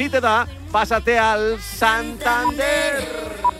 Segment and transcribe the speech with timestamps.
[0.00, 3.02] Si te da, pásate al Santander.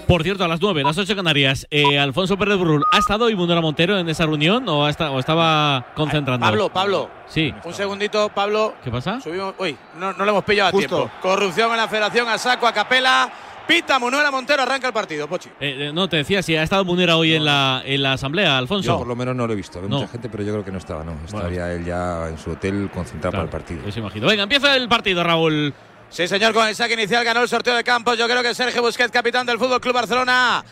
[0.06, 3.60] Por cierto, a las 9, las 8 Canarias, eh, Alfonso Pérez Burrul, ¿ha estado Ibundora
[3.60, 6.46] Montero en esa reunión o, ha esta- o estaba concentrando?
[6.46, 7.10] Pablo, Pablo.
[7.26, 7.52] Sí.
[7.64, 8.74] Un segundito, Pablo.
[8.84, 9.20] ¿Qué pasa?
[9.20, 9.54] Subimos.
[9.58, 11.10] Uy, no, no lo hemos pillado a tiempo.
[11.20, 13.32] Corrupción en la federación, a saco, a capela.
[13.66, 15.48] Pita Manuela Montero, arranca el partido, Pochi.
[15.58, 18.56] Eh, eh, no, te decía, si ha estado Munera hoy en, la, en la asamblea,
[18.56, 18.92] Alfonso.
[18.92, 19.82] Yo por lo menos no lo he visto.
[19.82, 19.88] No.
[19.98, 21.14] mucha gente, pero yo creo que no estaba, no.
[21.26, 23.82] Estaría él ya en su hotel concentrado Claro, para el partido.
[23.82, 24.28] Pues imagino.
[24.28, 25.74] Venga, empieza el partido, Raúl.
[26.10, 28.16] Sí, señor, con el saque inicial ganó el sorteo de campos.
[28.16, 30.64] Yo creo que Sergio Busquets, capitán del Fútbol Club Barcelona,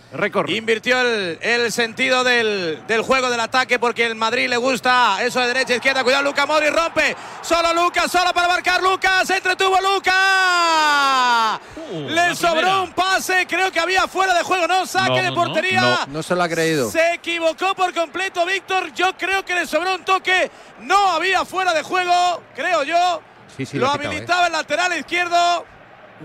[0.49, 5.41] invirtió el, el sentido del, del juego del ataque porque el Madrid le gusta eso
[5.41, 6.03] de derecha izquierda.
[6.03, 7.15] Cuidado, Luca Modri rompe.
[7.43, 9.29] Solo Lucas, solo para marcar Lucas.
[9.29, 11.61] Entretuvo Lucas.
[11.93, 12.81] Uh, le sobró primera.
[12.81, 13.47] un pase.
[13.47, 15.81] Creo que había fuera de juego, no saque No, de no, no, portería.
[15.83, 16.07] no.
[16.09, 16.91] No se lo ha creído.
[16.91, 18.93] Se equivocó por completo Víctor.
[18.95, 20.51] Yo creo que le sobró un toque.
[20.81, 23.21] No había fuera de juego, creo yo.
[23.57, 24.17] Sí, sí, lo lo ha pitado, ¿eh?
[24.17, 25.65] habilitaba el lateral izquierdo.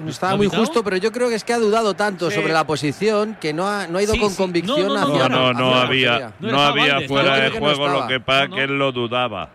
[0.08, 2.35] Estaba ¿Lo ha muy justo, pero yo creo que es que ha dudado tanto Sí.
[2.38, 4.37] sobre la posición que no ha, no ha ido Sí, con sí.
[4.37, 6.34] convicción No, no, no, hacia no, No, hacia no, había.
[6.40, 9.49] No había fuera de juego, lo que pasa No, que él lo dudaba.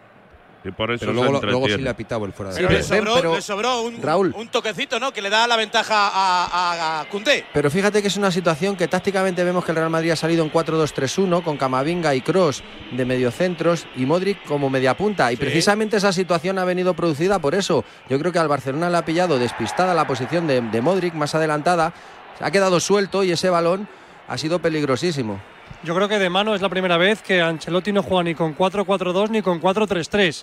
[0.64, 2.82] Y por eso Pero se luego, sí le ha pitado el fuera de Pero le
[2.82, 4.34] sobró, pero- le sobró un, Raúl.
[4.36, 5.12] un toquecito, ¿no?
[5.12, 7.06] Que le da la ventaja a, a.
[7.52, 10.44] Pero fíjate que es una situación que tácticamente vemos que el Real Madrid ha salido
[10.44, 15.32] en 4-2-3-1 con Camavinga y Cross de mediocentros y Modric como mediapunta.
[15.32, 17.84] Y precisamente esa situación ha venido producida por eso.
[18.08, 21.34] Yo creo que al Barcelona le ha pillado despistada la posición de, de Modric más
[21.34, 21.92] adelantada.
[22.40, 23.88] Ha quedado suelto y ese balón
[24.28, 25.40] ha sido peligrosísimo.
[25.82, 28.56] Yo creo que de mano es la primera vez que Ancelotti no juega ni con
[28.56, 30.42] 4-4-2 ni con 4-3-3,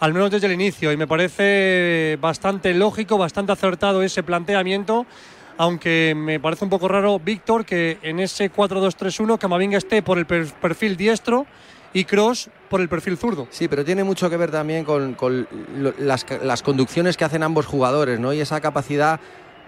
[0.00, 0.92] al menos desde el inicio.
[0.92, 5.06] Y me parece bastante lógico, bastante acertado ese planteamiento,
[5.56, 10.26] aunque me parece un poco raro, Víctor, que en ese 4-2-3-1 Camavinga esté por el
[10.26, 11.46] per- perfil diestro
[11.94, 13.46] y Cross por el perfil zurdo.
[13.50, 15.16] Sí, pero tiene mucho que ver también con,
[15.98, 18.32] las, conducciones que hacen ambos jugadores, ¿no?
[18.32, 19.20] Y esa capacidad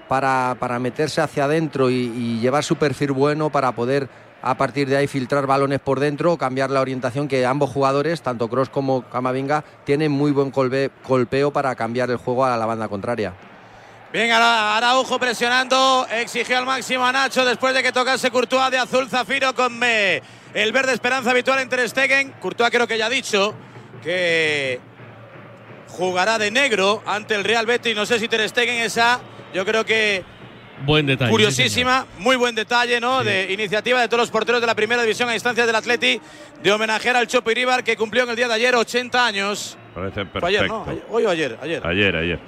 [0.09, 4.09] para, para meterse hacia adentro y llevar su perfil bueno para poder
[4.47, 8.46] a partir de ahí filtrar balones por dentro cambiar la orientación que ambos jugadores, tanto
[8.48, 13.33] Cross como Camavinga, tienen muy buen golpeo para cambiar el juego a la banda contraria.
[14.13, 18.79] Bien, Ara- Araujo presionando, exigió al máximo a Nacho después de que tocase Courtois de
[18.79, 22.33] azul zafiro con eh, el verde esperanza habitual en Ter Stegen.
[22.33, 23.55] Courtois creo que ya ha dicho
[24.02, 24.79] que
[25.89, 27.96] jugará de negro ante el Real Betis.
[27.96, 29.20] No sé si Ter Stegen esa,
[29.55, 30.23] yo creo que
[30.84, 31.28] Buen detalle.
[31.28, 33.24] sí, curiosísima, muy buen detalle, ¿no?
[33.24, 36.20] De iniciativa de todos los porteros de la primera división a instancias del Atleti
[36.62, 39.77] de homenajear al Chopo Iríbar que cumplió en el día de ayer 80 años.
[39.95, 40.84] Parece ayer, ¿no?
[40.86, 41.86] Ayer- Hoy o ayer, ayer.
[41.86, 42.39] Ayer, ayer.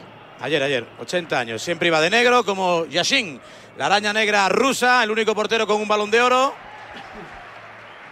[0.41, 1.63] Ayer, ayer, 80 años.
[1.63, 3.41] Siempre iba de negro, como Yashin,
[3.79, 6.55] la araña negra rusa, el único portero con un balón de oro.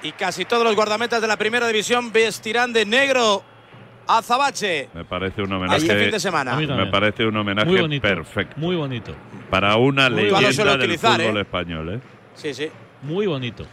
[0.02, 3.42] Y casi todos los guardametas de la primera división vestirán de negro
[4.06, 6.10] a Zabache Me parece un este fin homenaje.
[6.10, 6.56] de semana.
[6.56, 8.02] Me parece un homenaje Muy bonito.
[8.02, 8.54] perfecto.
[8.58, 9.14] Muy bonito.
[9.50, 11.40] Para una Muy leyenda del utilizar, fútbol ¿eh?
[11.40, 12.00] español, ¿eh?
[12.34, 12.68] Sí, sí.
[13.02, 13.66] Muy bonito.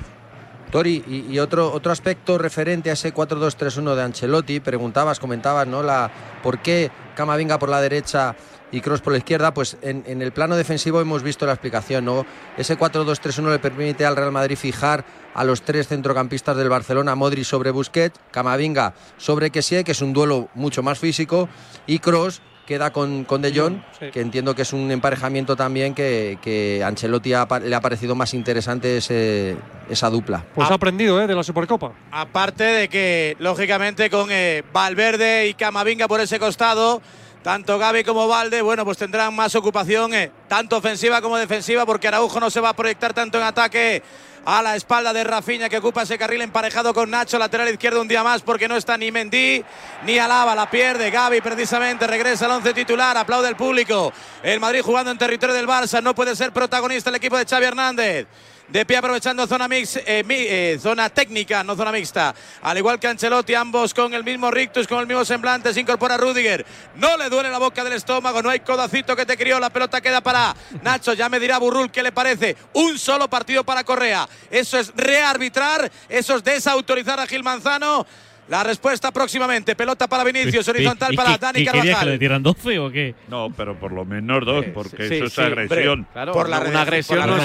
[0.71, 5.83] Tori, y, y otro, otro aspecto referente a ese 4-2-3-1 de Ancelotti, preguntabas, comentabas, ¿no?
[5.83, 6.09] La,
[6.41, 8.35] ¿Por qué Camavinga por la derecha
[8.71, 9.53] y Cross por la izquierda?
[9.53, 12.25] Pues en, en el plano defensivo hemos visto la explicación, ¿no?
[12.57, 17.43] Ese 4-2-3-1 le permite al Real Madrid fijar a los tres centrocampistas del Barcelona, Modri
[17.43, 21.47] sobre Busquets, Camavinga sobre Kessie, que es un duelo mucho más físico,
[21.87, 24.11] y Cross queda con, con De Jong, Sí.
[24.13, 28.33] que entiendo que es un emparejamiento también que, que Ancelotti ha le ha parecido más
[28.33, 29.57] interesante ese-
[29.89, 30.45] esa dupla.
[30.55, 30.73] Pues Ah.
[30.73, 31.27] ha aprendido ¿eh?
[31.27, 31.91] de la Supercopa.
[32.11, 37.01] Aparte de que, lógicamente, con eh, Valverde y Camavinga por ese costado,
[37.43, 42.07] tanto Gaby como Valde, bueno, pues tendrán más ocupación, eh, tanto ofensiva como defensiva, porque
[42.07, 44.03] Araujo no se va a proyectar tanto en ataque
[44.45, 48.07] a la espalda de Rafinha, que ocupa ese carril emparejado con Nacho, lateral izquierdo un
[48.07, 49.63] día más, porque no está ni Mendy
[50.05, 51.11] ni Alaba, la pierde.
[51.11, 54.11] Gaby precisamente regresa al once titular, aplaude el público.
[54.41, 57.65] El Madrid jugando en territorio del Barça, no puede ser protagonista el equipo de Xavi
[57.65, 58.27] Hernández.
[58.71, 62.33] De pie aprovechando zona mix, eh, mi- eh, zona técnica, no zona mixta.
[62.61, 66.15] Al igual que Ancelotti, ambos con el mismo rictus, con el mismo semblante, se incorpora
[66.15, 66.65] Rudiger.
[66.95, 69.99] No le duele la boca del estómago, no hay codacito que te crió, la pelota
[69.99, 72.55] queda para Nacho, ya me dirá Burrul qué le parece.
[72.73, 74.25] Un solo partido para Correa.
[74.49, 78.05] Eso es rearbitrar, eso es desautorizar a Gil Manzano.
[78.47, 82.19] La respuesta próximamente, pelota para Vinicius, horizontal ¿Y para Dani qué quería que le Carvajal.
[82.19, 83.15] dieran 12 o qué?
[83.29, 86.05] No, pero por lo menos dos, porque sí, eso es agresión.
[86.11, 87.37] Claro, Por la, una agresión por la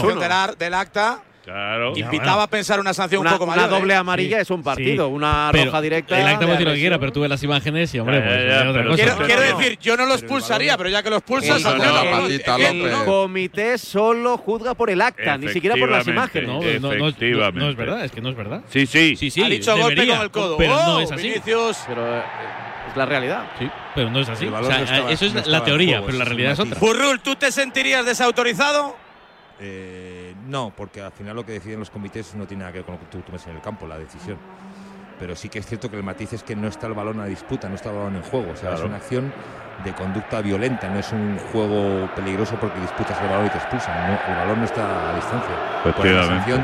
[0.49, 1.93] no del acta, Claro.
[1.97, 3.71] invitaba a pensar una sanción Una, un poco una mayor.
[3.77, 3.81] ¿eh?
[3.81, 5.13] doble amarilla Sí, es un partido, sí.
[5.13, 6.19] una Pero roja directa.
[6.21, 8.21] El acta de puede decir lo que quiera, pero tú ves las imágenes y, hombre,
[8.21, 8.97] pues ya, ya, otra cosa.
[8.97, 9.59] Quiero, No, quiero no.
[9.59, 11.81] decir, yo no los Pero el pulsaría, pero ya que los pulsas, El- el-
[12.63, 12.97] el López.
[13.05, 16.49] comité solo juzga por el acta, ni siquiera por las imágenes.
[16.49, 18.63] No, no, no, no, es- no es verdad, es que no es verdad.
[18.69, 19.15] Sí, sí.
[19.15, 20.57] Sí, sí, ha dicho golpe debería, con el codo.
[20.57, 21.29] Pero no Oh, es así.
[21.29, 21.79] Vinicius.
[21.87, 22.23] Pero, eh,
[22.91, 23.45] Es la realidad.
[23.59, 24.47] Sí, pero no es así.
[24.47, 26.59] El O sea, no estaba- eso es no la teoría, juego, pero la realidad es
[26.61, 26.81] el otra.
[26.81, 28.97] Burrul, ¿tú te sentirías desautorizado?
[29.61, 30.16] Eh,
[30.47, 32.95] no, porque al final lo que deciden los comités no tiene nada que ver con
[32.95, 34.39] lo que tú tomes en el campo, la decisión.
[35.19, 37.25] Pero sí que es cierto que el matiz es que no está el balón a
[37.25, 38.53] disputa, no está el balón en juego.
[38.53, 39.33] O sea, es una acción
[39.85, 44.09] de conducta violenta, no es un juego peligroso porque disputas el balón y te expulsan.
[44.09, 45.55] No, el balón no está a distancia.
[45.83, 46.61] Pues la sanción,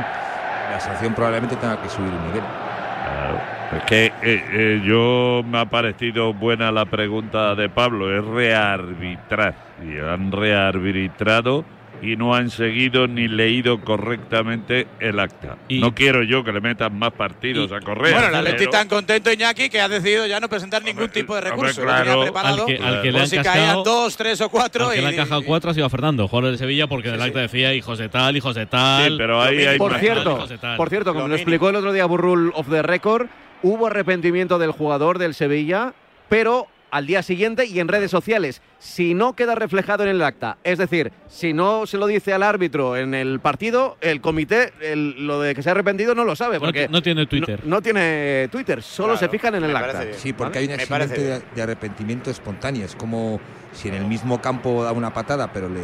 [0.71, 2.43] la sanción probablemente tenga que subir un nivel.
[2.43, 3.41] Claro.
[3.77, 9.55] Es que eh, eh, yo me ha parecido buena la pregunta de Pablo, es rearbitrar.
[9.83, 11.65] Y han rearbitrado
[12.03, 15.57] y no han seguido ni leído correctamente el acta.
[15.69, 18.13] Y- no quiero yo que le metan más partidos Y- a correr.
[18.13, 21.21] Bueno, el Atleti pero- tan contento, Iñaki, que ha decidido ya no presentar ningún Hombre,
[21.21, 21.81] tipo de hombre, recurso.
[21.83, 22.23] Lo claro.
[22.23, 24.87] preparado Al que, al que le han si cascado, caían dos, tres o cuatro.
[24.89, 27.09] al que y- le han cajado cuatro ha sido a Fernando, jugador de Sevilla, porque
[27.09, 29.11] en el acta decía hijos de tal, hijos de tal.
[29.13, 30.77] Sí, pero ahí hay Por cierto, tal.
[30.77, 33.29] por cierto, como Lo lo explicó el otro día Burrul of the Record,
[33.63, 35.95] hubo arrepentimiento del jugador del Sevilla,
[36.29, 38.61] pero al día siguiente y en redes sociales.
[38.79, 42.43] Si no queda reflejado en el acta, es decir, si no se lo dice al
[42.43, 46.37] árbitro en el partido, el comité, el- lo de que se ha arrepentido no lo
[46.37, 47.61] sabe, No, porque no tiene Twitter.
[47.65, 50.05] no, no tiene Twitter, solo Claro, se fijan en el acta.
[50.05, 50.15] bien.
[50.19, 50.67] Sí, porque ¿Vale?
[50.69, 52.85] hay un Me parece accidente de, arrepentimiento espontáneo.
[52.85, 53.41] Es como
[53.73, 55.81] si en el mismo campo da una patada, pero le,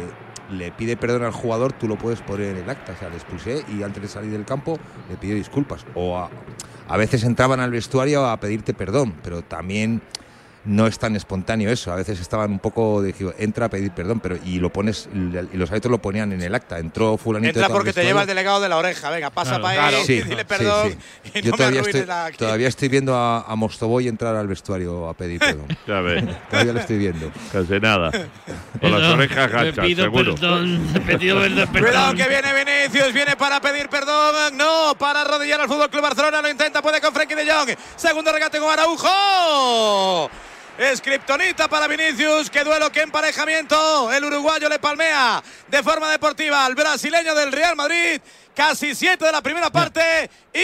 [0.55, 2.91] le pide perdón al jugador, tú lo puedes poner en el acta.
[2.93, 4.77] O sea, le expulsé y antes de salir del campo
[5.09, 5.83] le pidió disculpas.
[5.95, 6.29] O a,
[6.87, 10.01] a veces entraban al vestuario a pedirte perdón, pero también
[10.65, 11.91] no es tan espontáneo eso.
[11.91, 15.57] A veces estaban un poco de entra a pedir perdón, pero y lo pones y
[15.57, 16.79] los árbitros lo ponían en el acta.
[16.79, 17.59] Entró fulanito.
[17.59, 19.09] Entra porque te lleva el delegado de la oreja.
[19.09, 19.63] Venga, pasa Claro.
[19.63, 19.97] para Claro.
[19.97, 20.91] él Sí, dile sí, perdón.
[20.91, 20.97] sí.
[21.39, 24.47] Y Yo no todavía me estoy, la- todavía estoy viendo a, a Mostovoy entrar al
[24.47, 25.67] vestuario a pedir perdón.
[25.87, 27.31] Ya ves, todavía lo estoy viendo.
[27.51, 28.11] casi nada.
[28.81, 30.35] Con las orejas me gachas, pido seguro.
[30.35, 34.57] perdón, me pido perdón, Cuidado que viene Vinicius, viene para pedir perdón.
[34.57, 36.41] No, para arrodillar al Fútbol Club Barcelona.
[36.41, 37.69] Lo intenta, puede con Frenkie de Jong.
[37.95, 40.29] Segundo regate con Araujo.
[40.79, 42.49] Es Kryptonita para Vinicius.
[42.49, 44.13] Qué duelo, qué emparejamiento.
[44.13, 48.21] El uruguayo le palmea de forma deportiva al brasileño del Real Madrid.
[48.55, 49.99] Casi siete de la primera parte.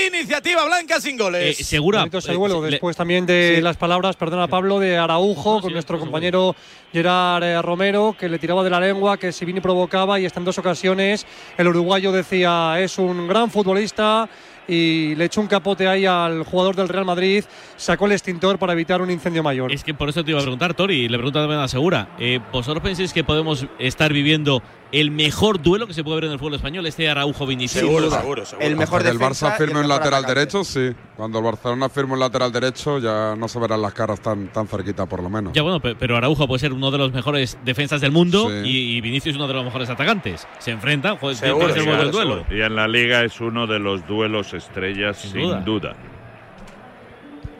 [0.08, 1.58] Iniciativa blanca sin Eh, goles.
[1.58, 2.04] segura.
[2.06, 2.62] Eh, duelo.
[2.64, 3.62] le- Después también de Sí.
[3.62, 6.56] las palabras, perdona Pablo, de Araujo con sí, nuestro compañero
[6.94, 10.26] Gerard eh, Romero, que le tiraba de la lengua, que si bien y provocaba, y
[10.26, 11.26] hasta en dos ocasiones
[11.58, 14.30] el uruguayo decía es un gran futbolista
[14.68, 17.44] y le echó un capote ahí al jugador del Real Madrid,
[17.76, 19.72] sacó el extintor para evitar un incendio mayor.
[19.72, 22.10] Es que por eso te iba a preguntar, Tori, y le pregunto también a Segura.
[22.20, 24.62] Eh, ¿Vosotros pensáis que podemos estar viviendo
[25.00, 27.80] el mejor duelo que se puede ver en el fútbol español, este Araujo Vinicius?
[27.84, 28.66] Seguro, seguro, seguro.
[28.68, 30.40] El mejor Hasta que el Barça firme el un lateral atacante.
[30.40, 30.92] derecho, sí.
[31.16, 34.68] Cuando el Barcelona firme un lateral derecho, ya no se verán las caras tan, tan
[34.68, 35.54] cerquita, por lo menos.
[35.54, 38.70] Ya bueno, pe- pero Araujo puede ser uno de los mejores defensas del mundo Sí.
[38.70, 40.48] y, y Vinicius uno de los mejores atacantes.
[40.60, 42.46] Se enfrentan, joder, Seguro, que ser bueno el seguro, duelo.
[42.50, 45.96] Y en la liga es uno de los duelos estrellas, Sin sin, duda.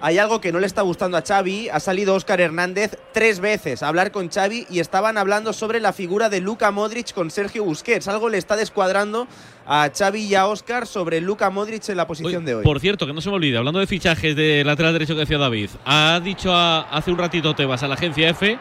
[0.02, 1.70] Hay algo que no le está gustando a Xavi.
[1.70, 5.94] Ha salido Óscar Hernández tres veces a hablar con Xavi y estaban hablando sobre la
[5.94, 8.08] figura de Luka Modric con Sergio Busquets.
[8.08, 9.28] Algo le está descuadrando
[9.66, 12.64] a Xavi y a Óscar sobre Luka Modric en la posición de hoy.
[12.64, 15.38] Por cierto, que no se me olvide, hablando de fichajes de lateral derecho que decía
[15.40, 18.60] David, ha dicho a- hace un ratito Tebas a la agencia F,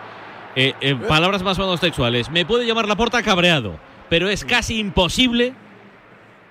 [0.56, 3.78] eh, eh, palabras más o menos textuales, me puede llamar la porta cabreado,
[4.08, 5.52] pero es casi imposible,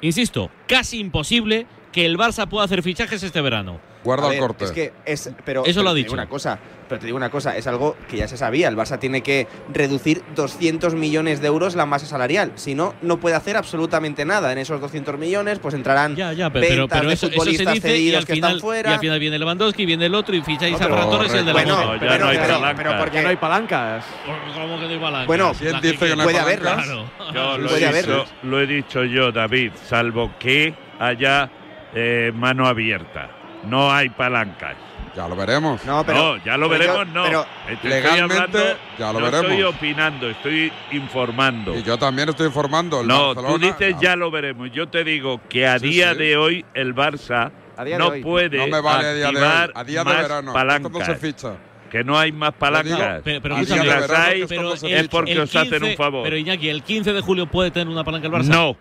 [0.01, 3.79] insisto, casi imposible que el Barça pueda hacer fichajes este verano.
[4.03, 4.65] Guarda A el ver, corte.
[4.65, 6.13] Es que es, pero, Eso pero lo ha te digo dicho.
[6.13, 6.59] una cosa,
[6.89, 8.67] pero te digo una cosa, es algo que ya se sabía.
[8.67, 12.51] El Barça tiene que reducir 200 millones de euros la masa salarial.
[12.55, 14.51] Si no, no puede hacer absolutamente nada.
[14.51, 17.33] En esos 200 millones, pues entrarán Ya, ya, pero, pero, ventas pero de eso, eso
[17.33, 18.89] se futbolistas dice y cedidos al, que final, están fuera.
[18.89, 21.33] y al final viene Lewandowski, viene el otro y ficháis No, a pero- Ferran Torres
[21.33, 21.75] y el de la Bueno.
[21.93, 22.37] No, pero, no hay
[22.75, 24.05] pero- porque no hay palancas.
[24.25, 25.27] ¿Cómo que no hay palanca?
[25.27, 26.43] Bueno, ¿Quién dice que no hay puede palancas?
[26.43, 26.85] haberlas.
[26.85, 27.33] Claro.
[27.33, 31.49] Yo lo, Puede he dicho, lo he dicho yo, David, salvo que haya
[31.95, 33.29] eh, mano abierta.
[33.67, 34.75] No hay palancas.
[35.15, 35.83] Ya lo veremos.
[35.85, 37.23] No, pero no, ya lo pero yo- veremos, no.
[37.23, 38.59] pero- Estoy Legalmente, hablando-
[38.97, 39.51] ya lo no veremos.
[39.51, 41.75] estoy opinando, estoy informando.
[41.77, 43.01] Y yo también estoy informando.
[43.01, 44.71] El No, Barcelona- tú dices ya lo veremos.
[44.71, 46.17] Yo te digo que a Sí, día sí.
[46.19, 47.51] de hoy el Barça
[47.99, 48.21] no hoy.
[48.23, 49.35] puede No me vale a día de hoy.
[49.35, 50.39] activar A día de más verano.
[50.49, 50.91] Esto palancas.
[50.91, 51.53] no se ficha.
[51.91, 53.21] Que no hay más palancas.
[53.23, 56.23] Pero, si las hay, es porque os hacen un favor.
[56.23, 58.47] Pero Iñaki, ¿el 15 de julio puede tener una palanca el Barça?
[58.47, 58.75] No,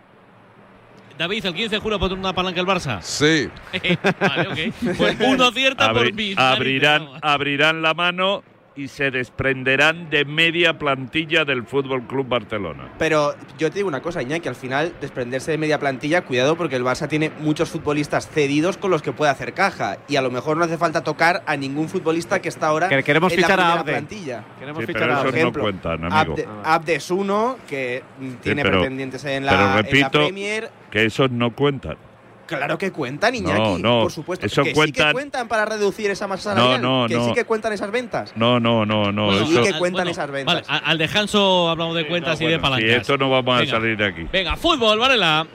[1.17, 3.01] David, ¿el 15 de julio puede tener una palanca el Barça?
[3.01, 3.49] Sí.
[4.19, 4.95] vale, ok.
[4.97, 6.33] Pues uno cierta Abri- por mí.
[6.37, 8.43] abrirán, abrirán la mano
[8.75, 12.91] y se desprenderán de media plantilla del Fútbol Club Barcelona.
[12.97, 16.75] Pero yo te digo una cosa, Iñaki, al final desprenderse de media plantilla, cuidado porque
[16.75, 20.31] el Barça tiene muchos futbolistas cedidos con los que puede hacer caja y a lo
[20.31, 23.47] mejor no hace falta tocar a ningún futbolista que está ahora Que queremos en la
[23.47, 23.91] fichar a primera Abde.
[23.91, 24.43] plantilla.
[24.59, 26.33] Queremos Sí, fichar pero a esos por no cuentan, amigo.
[26.33, 28.01] Abde, Abde es uno que
[28.41, 30.71] tiene pero- pretendientes en la, pero en la repito, Premier.
[30.89, 31.97] Que esos no cuentan.
[32.45, 33.57] Claro que cuentan, Iñaki.
[33.59, 34.45] No, no, Por supuesto.
[34.45, 36.81] eso que sí cuentan- que cuentan para reducir esa masa No, salarial.
[36.81, 37.25] no, que no.
[37.25, 38.33] sí que cuentan esas ventas.
[38.35, 39.25] No, no, no, no.
[39.27, 40.67] Bueno, sí eso- que al- cuentan bueno, esas ventas.
[40.67, 42.89] Vale, al descanso hablamos de cuentas y de palancas.
[42.89, 43.71] esto no vamos Venga.
[43.77, 44.27] a salir de aquí.
[44.31, 45.47] Venga, fútbol, Varela.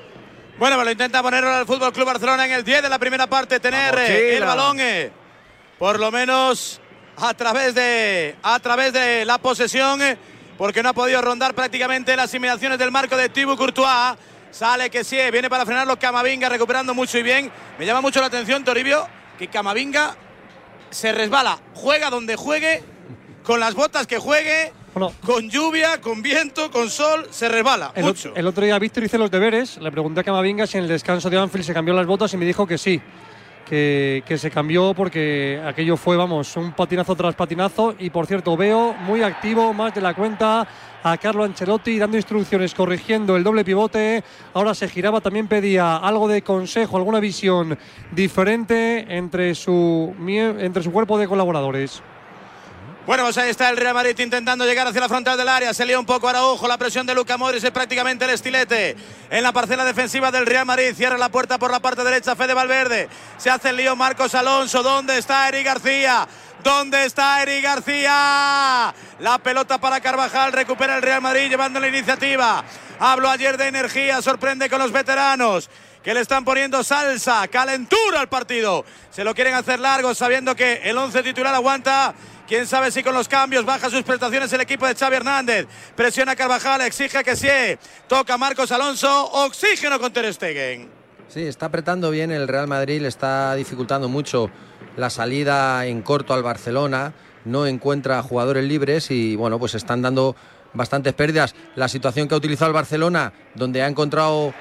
[0.59, 2.99] Bueno, pues lo intenta poner ahora el Fútbol Club Barcelona en el 10 de la
[2.99, 5.13] primera parte, tener eh, el balón eh,
[5.79, 6.81] por lo menos
[7.19, 10.17] a través de a través de la posesión eh,
[10.57, 14.17] porque no ha podido rondar prácticamente las inmediaciones del marco de Thibaut Courtois.
[14.51, 17.51] Sale que sí, viene para frenarlo Camavinga recuperando mucho y bien.
[17.79, 19.07] Me llama mucho la atención Toribio
[19.39, 20.17] que Camavinga
[20.91, 22.83] se resbala, juega donde juegue,
[23.45, 28.05] con las botas que juegue, Bueno, con lluvia, con viento, con sol, se resbala el,
[28.05, 28.33] mucho.
[28.35, 31.31] el otro día Víctor hice los deberes, le pregunté a Camavinga si en el descanso
[31.31, 33.01] de Anfield se cambió las botas y me dijo que sí,
[33.69, 38.57] que, que se cambió porque aquello fue, vamos, un patinazo tras patinazo y por cierto
[38.57, 40.67] veo muy activo, más de la cuenta
[41.03, 44.23] a Carlo Ancelotti dando instrucciones, corrigiendo el doble pivote,
[44.55, 47.79] ahora se giraba, también pedía algo de consejo, alguna visión
[48.13, 52.03] diferente entre su, entre su cuerpo de colaboradores.
[53.09, 55.73] Bueno, pues ahí está el Real Madrid intentando llegar hacia la frontal del área.
[55.73, 56.69] Se lía un poco Araujo.
[56.69, 58.97] La presión de Luca Modric es prácticamente el estilete.
[59.31, 60.93] En la parcela defensiva del Real Madrid.
[60.95, 63.09] Cierra la puerta por la parte derecha Fede Valverde.
[63.39, 64.83] Se hace el lío Marcos Alonso.
[64.83, 66.29] ¿Dónde está Eric García?
[66.63, 68.95] ¿Dónde está Eric García?
[69.21, 70.53] La pelota para Carvajal.
[70.53, 72.65] Recupera el Real Madrid llevando la iniciativa.
[72.99, 74.21] Hablo ayer de energía.
[74.23, 75.71] Sorprende con los veteranos
[76.03, 78.85] que le están poniendo salsa, calentura al partido.
[79.11, 82.15] Se lo quieren hacer largo sabiendo que el 11 titular aguanta.
[82.47, 85.67] Quién sabe si con los cambios baja sus prestaciones el equipo de Xavi Hernández.
[85.95, 87.49] Presiona Carvajal, exige que sí.
[88.07, 90.89] Toca Marcos Alonso, oxígeno con Ter Stegen.
[91.29, 94.51] Sí, está apretando bien el Real Madrid, le está dificultando mucho
[94.99, 97.13] la salida en corto al Barcelona,
[97.45, 100.35] no encuentra jugadores libres y bueno, pues están dando
[100.75, 101.55] bastantes pérdidas.
[101.77, 104.53] La situación que ha utilizado el Barcelona, donde ha encontrado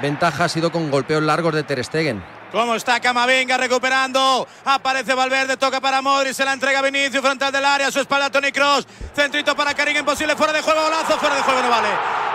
[0.00, 2.24] ventaja, ha sido con golpeos largos de Ter Stegen.
[2.50, 4.46] ¿Cómo está Camavinga recuperando?
[4.64, 8.50] Aparece Valverde, toca para Modric, se la entrega Vinicius, frontal del área, su espalda Tony
[8.50, 8.86] Cross.
[9.14, 11.88] Centrito para Karim, imposible, fuera de juego, golazo, fuera de juego, no vale.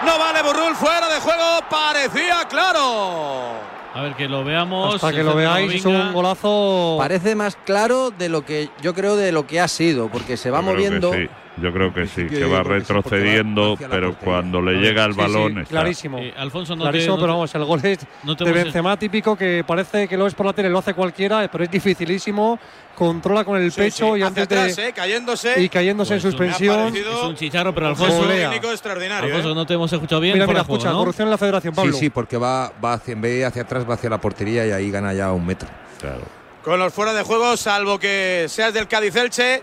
[0.06, 3.77] No vale, Burrul, fuera de juego, parecía claro.
[3.98, 4.94] A ver, que lo veamos.
[4.94, 6.98] Hasta que lo veáis, es un golazo.
[7.00, 10.52] Parece más claro de lo que yo creo de lo que ha sido, porque se
[10.52, 11.14] va Yo creo que moviendo.
[11.14, 11.28] sí,
[11.62, 15.58] Yo creo que sí, que va retrocediendo, pero cuando le llega el Sí, sí, balón
[15.60, 16.20] está- clarísimo.
[16.20, 19.36] Eh, Alfonso, no Clarísimo, te, no pero vamos, el gol es no de Benzema típico
[19.36, 22.60] que parece que lo es por la tele, lo hace cualquiera, pero es dificilísimo.
[22.96, 25.62] Controla con el Sí, pecho sí, y hacia antes atrás, de eh, cayéndose.
[25.62, 26.96] y cayéndose en Pues, ha suspensión.
[26.96, 28.18] Es un chicharro, pero Alfonso.
[28.18, 28.50] Golea.
[28.50, 29.28] técnico extraordinario.
[29.28, 29.56] Alfonso, eh.
[29.56, 30.34] no te hemos escuchado bien.
[30.34, 31.00] Mira, mira, de juego, escucha, ¿no?
[31.00, 31.94] corrupción en la Federación, Pablo.
[31.94, 34.66] Sí, sí, porque va, va hacia, en vez de hacia atrás, va hacia la portería
[34.66, 35.70] y ahí gana ya un metro.
[36.00, 36.22] Claro.
[36.64, 39.62] Con los fuera de juego, salvo que seas del Cádiz Elche,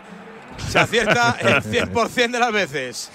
[0.69, 3.11] se acierta el 100% de las veces.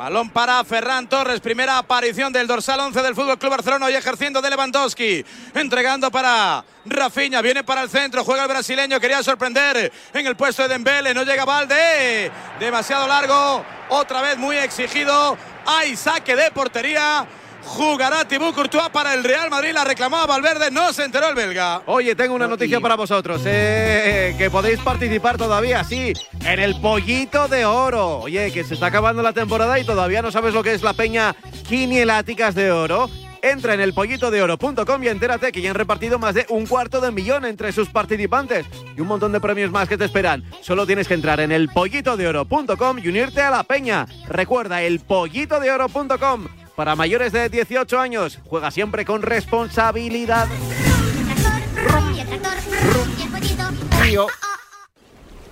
[0.00, 4.40] Balón para Ferran Torres, primera aparición del dorsal 11 del Fútbol Club Barcelona y ejerciendo
[4.40, 5.22] de Lewandowski,
[5.54, 10.62] entregando para Rafinha, viene para el centro, juega el brasileño, quería sorprender en el puesto
[10.62, 17.26] de Dembele, no llega Valde, demasiado largo, otra vez muy exigido, hay saque de portería.
[17.62, 21.82] Jugará Thibaut Courtois para el Real Madrid, la reclamaba Valverde, no se enteró el belga.
[21.86, 26.12] Oye, tengo una noticia para vosotros, eh, que podéis participar todavía, sí,
[26.44, 28.20] en el pollito de oro.
[28.20, 30.94] Oye, que se está acabando la temporada y todavía no sabes lo que es la
[30.94, 31.34] peña
[31.68, 33.08] Quinieláticas de Oro.
[33.42, 37.46] Entra en elpollitodeoro.com y entérate que ya han repartido más de un cuarto de millón
[37.46, 40.44] entre sus participantes y un montón de premios más que te esperan.
[40.60, 44.06] Solo tienes que entrar en elpollitodeoro.com y unirte a la peña.
[44.28, 46.48] Recuerda, elpollitodeoro.com.
[46.80, 50.48] Para mayores de 18 años, juega siempre con responsabilidad.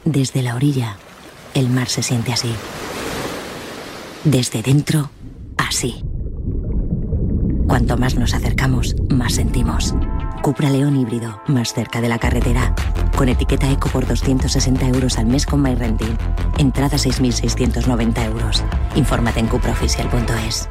[0.07, 0.97] Desde la orilla,
[1.53, 2.51] el mar se siente así.
[4.25, 5.11] Desde dentro,
[5.59, 6.03] así.
[7.67, 9.95] Cuanto más nos acercamos, más sentimos.
[10.41, 12.75] Cupra León híbrido, más cerca de la carretera.
[13.19, 16.17] Con etiqueta eco por 260 euros al mes con MyRenting.
[16.57, 18.65] Entrada 6.690 euros.
[18.95, 20.71] Infórmate en cupraoficial.es.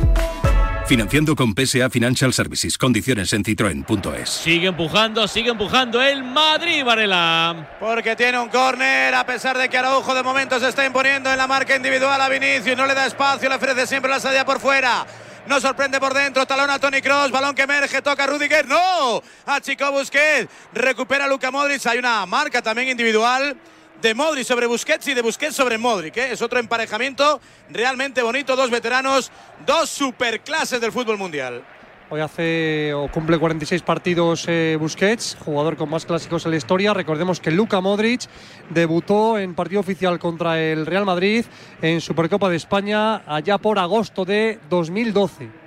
[0.91, 2.77] Financiando con PSA Financial Services.
[2.77, 4.29] Condiciones en citroen.es.
[4.29, 7.77] Sigue empujando, sigue empujando el Madrid, Varela.
[7.79, 11.37] Porque tiene un córner, a pesar de que Araujo de momento se está imponiendo en
[11.37, 14.59] la marca individual a Vinicius, no le da espacio, le ofrece siempre la salida por
[14.59, 15.07] fuera.
[15.47, 16.45] No sorprende por dentro.
[16.45, 17.31] Talón a Tony Cross.
[17.31, 18.01] Balón que emerge.
[18.01, 18.67] Toca a Rudiger.
[18.67, 19.23] No.
[19.45, 20.49] A Chico Busquets.
[20.73, 21.85] Recupera a Luka Modric.
[21.85, 23.55] Hay una marca también individual
[24.01, 26.17] de Modric sobre Busquets y de Busquets sobre Modric.
[26.17, 26.31] ¿eh?
[26.31, 27.39] Es otro emparejamiento
[27.69, 28.55] realmente bonito.
[28.55, 29.31] Dos veteranos,
[29.65, 31.63] dos superclases del fútbol mundial.
[32.09, 36.93] Hoy hace o cumple 46 partidos eh, Busquets, jugador con más clásicos en la historia.
[36.93, 38.23] Recordemos que Luka Modric
[38.69, 41.45] debutó en partido oficial contra el Real Madrid
[41.81, 45.60] en Supercopa de España allá por agosto de 2012.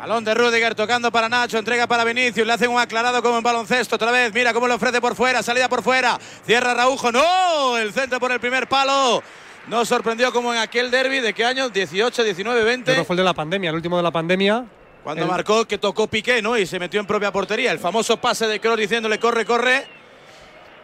[0.00, 3.42] Balón de Rudiger tocando para Nacho, entrega para Vinicius, le hacen un aclarado como en
[3.42, 7.76] baloncesto otra vez, mira cómo lo ofrece por fuera, salida por fuera, cierra Raujo, no,
[7.76, 9.22] el centro por el primer palo.
[9.66, 12.92] Nos sorprendió como en aquel derby de qué año, 18, 19, 20.
[12.92, 14.64] Pero fue el de la pandemia, el último de la pandemia,
[15.04, 16.56] Cuando marcó que tocó Piqué, ¿no?
[16.56, 17.70] Y se metió en propia portería.
[17.70, 19.86] El famoso pase de Kroos diciéndole corre, corre.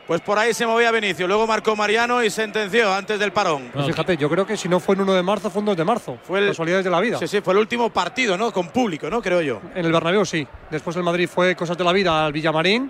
[0.07, 1.27] Pues por ahí se movía Vinicius.
[1.29, 3.71] Luego marcó Mariano y sentenció antes del parón.
[3.73, 5.77] Pues fíjate, yo creo que si no fue en 1 de marzo, fue en 2
[5.77, 6.19] de marzo.
[6.25, 7.19] Fue el- Casualidades de la vida.
[7.19, 8.53] Sí, sí, fue el último partido, ¿no?
[8.53, 9.21] Con público, ¿no?
[9.21, 9.61] Creo yo.
[9.75, 10.47] En el Bernabéu sí.
[10.71, 12.89] Después el Madrid fue cosas de la vida al Villamarín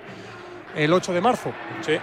[0.75, 1.53] el 8 de marzo.
[1.81, 1.99] Sí.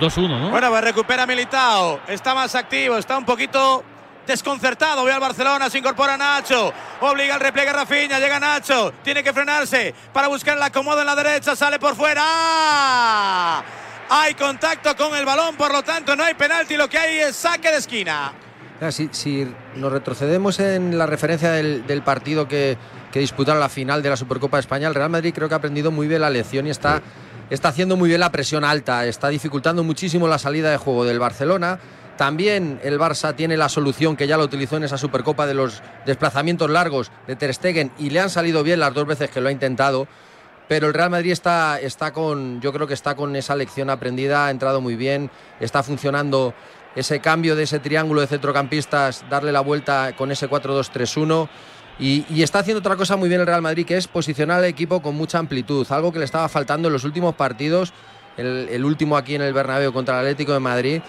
[0.00, 0.50] 2-1, ¿no?
[0.50, 2.00] Bueno, pues recupera Militao.
[2.08, 3.84] Está más activo, está un poquito
[4.26, 5.04] desconcertado.
[5.04, 6.72] Ve al Barcelona, se incorpora Nacho.
[7.02, 8.90] Obliga al repliegue Rafinha, llega Nacho.
[9.04, 11.54] Tiene que frenarse para buscar el acomodo en la derecha.
[11.54, 12.22] Sale por fuera.
[12.24, 13.62] ¡Ah!
[14.10, 16.76] Hay contacto con el balón, por lo tanto no hay penalti.
[16.76, 18.32] Lo que hay es saque de esquina.
[18.80, 19.46] Mira, Si, si
[19.76, 22.76] nos retrocedemos en la referencia del, del partido que,
[23.12, 25.58] que disputaron la final de la Supercopa de España, el Real Madrid creo que ha
[25.58, 27.00] aprendido muy bien la lección y está,
[27.50, 31.18] está haciendo muy bien la presión alta, está dificultando muchísimo la salida de juego del
[31.18, 31.78] Barcelona.
[32.16, 35.82] También el Barça tiene la solución que ya lo utilizó en esa Supercopa de los
[36.06, 39.48] desplazamientos largos de Ter Stegen y le han salido bien las dos veces que lo
[39.48, 40.06] ha intentado.
[40.68, 44.46] Pero el Real Madrid está, está con, yo creo que está con esa lección aprendida,
[44.46, 45.30] ha entrado muy bien,
[45.60, 46.54] está funcionando
[46.96, 51.48] ese cambio de ese triángulo de centrocampistas, darle la vuelta con ese 4-2-3-1.
[51.98, 55.00] Y, está haciendo otra cosa muy bien el Real Madrid, que es posicionar al equipo
[55.00, 57.92] con mucha amplitud, algo que le estaba faltando en los últimos partidos,
[58.36, 61.02] el, el último aquí en el Bernabéu contra el Atlético de Madrid,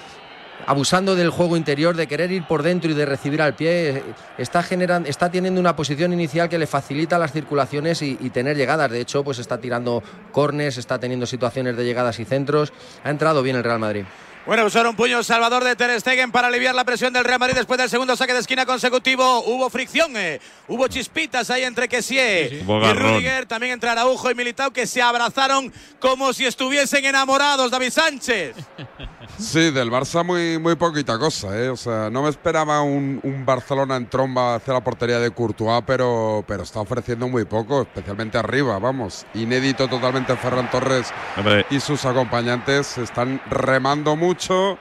[0.65, 4.03] abusando del juego interior, de querer ir por dentro y de recibir al pie, eh,
[4.38, 8.57] está, generando, está teniendo una posición inicial que le facilita las circulaciones y, y tener
[8.57, 8.91] llegadas.
[8.91, 12.74] De hecho, pues está tirando cornes, está teniendo situaciones de llegadas y centros.
[13.03, 14.05] Ha entrado bien el Real Madrid.
[14.46, 17.55] Bueno, usar un puño Salvador de Ter Stegen para aliviar la presión del Real Madrid
[17.55, 19.39] después del segundo saque de esquina consecutivo.
[19.39, 20.39] Hubo fricción, eh.
[20.68, 22.61] hubo chispitas ahí entre Kessie sí.
[22.63, 22.94] Hubo y.
[22.94, 28.55] Rudiger, también entre Araujo y Militao que se abrazaron como si estuviesen enamorados, David Sánchez.
[29.37, 31.69] Sí, del Barça muy, muy poquita cosa, ¿eh?
[31.69, 35.83] O sea, no me esperaba un, un Barcelona en tromba hacia la portería de Courtois,
[35.85, 39.25] pero, pero está ofreciendo muy poco, especialmente arriba, vamos.
[39.33, 44.77] Inédito totalmente Ferran Torres Hombre, y sus acompañantes están remando mucho.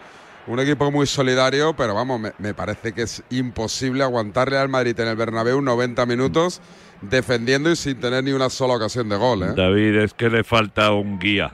[0.46, 4.98] Un equipo muy solidario, pero vamos, me, me parece que es imposible aguantarle al Madrid
[5.00, 6.60] en el Bernabéu 90 minutos
[7.00, 9.52] defendiendo y sin tener ni una sola ocasión de gol, ¿eh?
[9.56, 11.52] David, es que le falta un guía.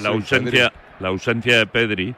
[0.00, 0.72] La ausencia,
[1.02, 2.14] la ausencia de Pedri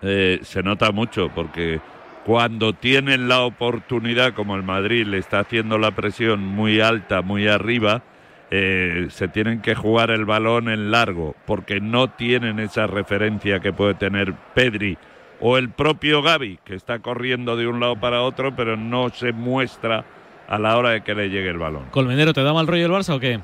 [0.00, 1.80] eh, se nota mucho porque
[2.24, 7.48] cuando tienen la oportunidad, como el Madrid le está haciendo la presión muy alta, muy
[7.48, 8.02] arriba,
[8.50, 13.72] eh, se tienen que jugar el balón en largo porque no tienen esa referencia que
[13.72, 14.96] puede tener Pedri
[15.40, 19.32] o el propio Gaby, que está corriendo de un lado para otro, pero no se
[19.32, 20.04] muestra
[20.48, 21.86] a la hora de que le llegue el balón.
[21.90, 23.40] Colmenero, ¿te da mal rollo el Barça o qué?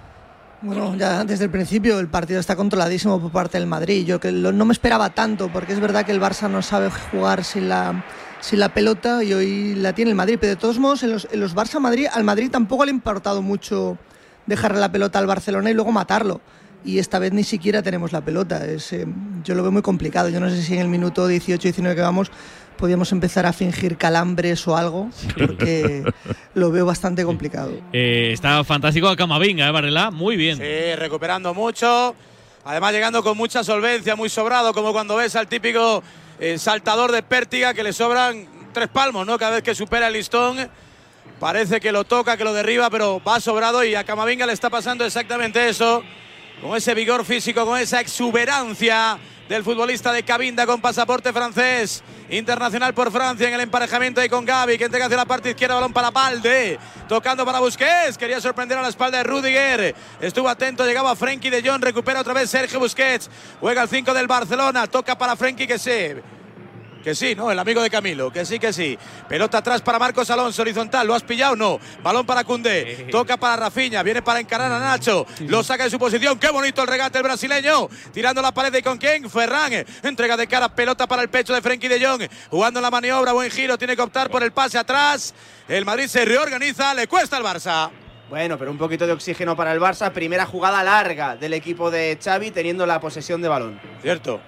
[0.61, 4.05] Bueno, ya desde el principio el partido está controladísimo por parte del Madrid.
[4.05, 7.45] Yo que no me esperaba tanto, porque es verdad que el Barça no sabe jugar
[7.45, 8.05] sin la,
[8.41, 10.37] sin la pelota y hoy la tiene el Madrid.
[10.41, 13.41] Pero de todos modos, en los, en los Barça-Madrid, al Madrid tampoco le ha importado
[13.41, 13.99] mucho
[14.47, 16.41] dejarle la pelota al Barcelona y luego matarlo.
[16.85, 18.65] Y esta vez ni siquiera tenemos la pelota.
[18.65, 19.07] Es, eh,
[19.45, 20.29] yo lo veo muy complicado.
[20.29, 22.33] Yo no sé si en el minuto 18-19 que vamos
[22.79, 26.05] podíamos empezar a fingir calambres o algo, porque
[26.55, 27.73] lo veo bastante complicado.
[27.93, 30.11] Eh, está fantástico Camavinga, ¿eh, Varela?
[30.11, 30.57] Muy bien.
[30.57, 32.15] Sí, recuperando mucho.
[32.65, 36.03] Además, llegando con mucha solvencia, muy sobrado, como cuando ves al típico
[36.41, 39.39] eh, saltador de pértiga que le sobran tres palmos, ¿no?
[39.39, 40.71] Cada vez que supera el listón.
[41.41, 44.71] Parece que lo toca, que lo derriba, pero va sobrado y a Camavinga le está
[44.71, 46.03] pasando exactamente eso.
[46.61, 52.03] Con ese vigor físico, con esa exuberancia del futbolista de Cabinda con pasaporte francés.
[52.31, 55.77] Internacional por Francia en el emparejamiento ahí con Gaby, que entrega hacia la parte izquierda,
[55.77, 56.79] balón para Palde.
[57.09, 59.95] Tocando para Busquets, quería sorprender a la espalda de Rudiger.
[60.21, 63.31] Estuvo atento, llegaba Frenkie de Jong, recupera otra vez Sergio Busquets.
[63.61, 66.23] Juega el 5 del Barcelona, toca para Frenkie que se
[67.09, 67.51] Que sí, ¿no?
[67.51, 68.31] El amigo de Camilo.
[68.31, 68.99] Que sí, que sí.
[69.31, 71.07] Pelota atrás para Marcos Alonso, horizontal.
[71.07, 71.57] ¿Lo has pillado?
[71.57, 71.81] No.
[72.03, 73.09] Balón para Cundé.
[73.11, 74.03] Toca para Rafiña.
[74.03, 75.27] Viene para encarar a Nacho.
[75.47, 76.39] Lo saca de su posición.
[76.39, 77.89] Qué bonito el regate el brasileño.
[78.13, 78.75] Tirando la pared.
[78.75, 79.31] ¿Y con quién?
[79.31, 79.73] Ferran.
[80.03, 80.69] Entrega de cara.
[80.69, 82.29] Pelota para el pecho de Frenkie de Jong.
[82.51, 83.33] Jugando la maniobra.
[83.33, 83.79] Buen giro.
[83.79, 85.33] Tiene que optar por el pase atrás.
[85.67, 86.93] El Madrid se reorganiza.
[86.93, 87.89] Le cuesta al Barça.
[88.29, 90.13] Bueno, pero un poquito de oxígeno para el Barça.
[90.13, 93.81] Primera jugada larga del equipo de Xavi teniendo la posesión de balón.
[94.03, 94.43] Cierto.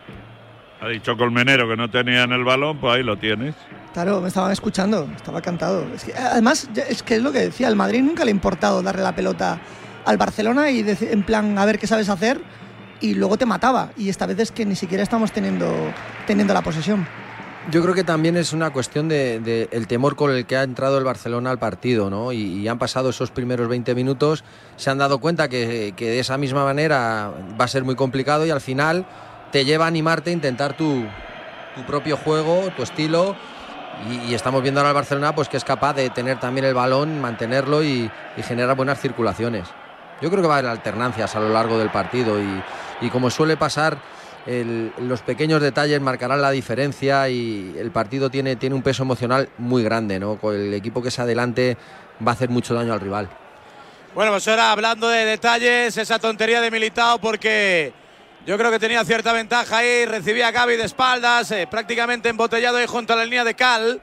[0.83, 3.55] Ha dicho Colmenero que no tenían el balón, pues ahí lo tienes.
[3.93, 5.85] Claro, me estaban escuchando, estaba cantado.
[5.95, 8.83] Es que, además, es que es lo que decía, al Madrid nunca le ha importado
[8.83, 9.59] darle la pelota
[10.07, 12.41] al Barcelona y deci- en plan, a ver qué sabes hacer,
[13.01, 13.91] y luego te mataba.
[13.97, 15.71] Y esta vez es que ni siquiera estamos teniendo,
[16.27, 17.07] teniendo la posesión.
[17.71, 20.63] Yo creo que también es una cuestión de, de el temor con el que ha
[20.63, 22.33] entrado el Barcelona al partido, ¿no?
[22.33, 24.45] Y, y han pasado esos primeros 20 minutos,
[24.77, 28.47] se han dado cuenta que, que de esa misma manera va a ser muy complicado
[28.47, 29.05] y al final
[29.51, 31.05] te lleva a animarte a intentar tu,
[31.75, 33.37] tu propio juego, tu estilo.
[34.09, 36.73] Y, y estamos viendo ahora al Barcelona pues que es capaz de tener también el
[36.75, 39.69] balón, mantenerlo y, y generar buenas circulaciones.
[40.23, 42.63] Yo creo que va a haber alternancias a lo largo del partido y,
[43.03, 43.99] y como suele pasar,
[44.47, 49.49] el- los pequeños detalles marcarán la diferencia y el partido tiene, tiene un peso emocional
[49.59, 50.39] muy grande, ¿no?
[50.51, 51.77] El equipo que se adelante
[52.27, 53.29] va a hacer mucho daño al rival.
[54.15, 57.93] Bueno, pues ahora hablando de detalles, esa tontería de Militao porque
[58.47, 62.79] yo creo que tenía cierta ventaja ahí, recibía a Gaby de espaldas, eh, prácticamente embotellado
[62.79, 64.01] ahí junto a la línea de Cal,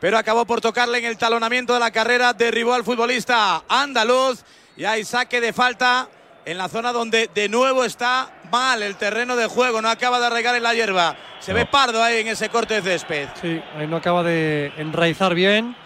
[0.00, 4.42] pero acabó por tocarle en el talonamiento de la carrera, derribó al futbolista andaluz
[4.76, 6.08] y hay saque de falta
[6.44, 10.26] en la zona donde de nuevo está mal el terreno de juego, no acaba de
[10.26, 11.16] arraigar en la hierba.
[11.40, 13.28] Se ve pardo ahí en ese corte de césped.
[13.40, 15.76] Sí, ahí no acaba de enraizar bien.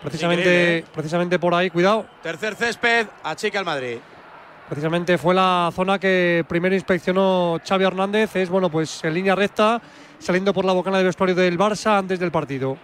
[0.00, 0.84] Precisamente, ¿eh?
[0.94, 2.06] precisamente por ahí, cuidado.
[2.22, 3.98] Tercer césped, achica el Madrid.
[4.68, 8.34] Precisamente fue la zona que primero inspeccionó Xavi Hernández.
[8.34, 9.80] Es bueno, pues en línea recta,
[10.18, 12.76] saliendo por la bocana del vestuario del Barça antes del partido.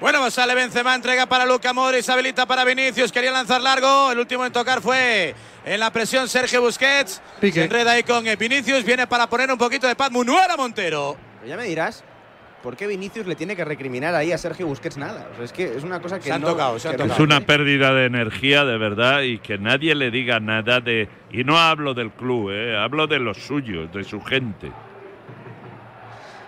[0.00, 4.18] Bueno, pues sale Benzema, entrega para Luca Modric, habilita para Vinicius, quería lanzar largo, el
[4.20, 5.34] último en tocar fue
[5.64, 7.58] en la presión Sergio Busquets, Pique.
[7.58, 11.16] se enreda ahí con Vinicius, viene para poner un poquito de paz, Munuera Montero.
[11.40, 12.04] Pero ya me dirás,
[12.62, 15.28] ¿por qué Vinicius le tiene que recriminar ahí a Sergio Busquets nada?
[15.32, 17.12] O sea, es que es una cosa que Se han no- tocado, se han tocado.
[17.14, 21.08] Es una pérdida de energía de verdad y que nadie le diga nada de...
[21.30, 22.76] Y no hablo del club, ¿eh?
[22.76, 24.72] hablo de los suyos, de su gente.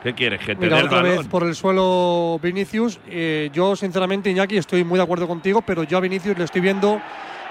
[0.03, 0.41] ¿Qué quieres?
[0.41, 1.19] ¿Que te Mira, dé el otra balón?
[1.19, 2.99] vez por el suelo Vinicius.
[3.07, 6.63] Eh, yo, sinceramente, Iñaki, estoy muy de acuerdo contigo, pero yo a Vinicius le estoy
[6.63, 7.01] viendo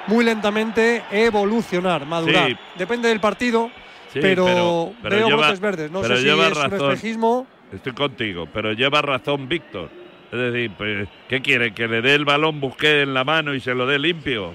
[0.07, 2.47] muy lentamente evolucionar, madurar.
[2.49, 2.57] Sí.
[2.75, 3.69] Depende del partido,
[4.11, 5.91] Sí, pero, pero- pero veo lleva- brotes verdes.
[5.91, 7.45] No sé si lleva es un espejismo.
[7.73, 9.89] Estoy contigo, pero lleva razón Víctor.
[10.31, 11.73] Es decir, pues, ¿qué quiere?
[11.73, 14.53] ¿Que le dé el balón, busque en la mano y se lo dé limpio?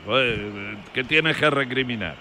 [0.93, 2.17] ¿Qué tienes que recriminar?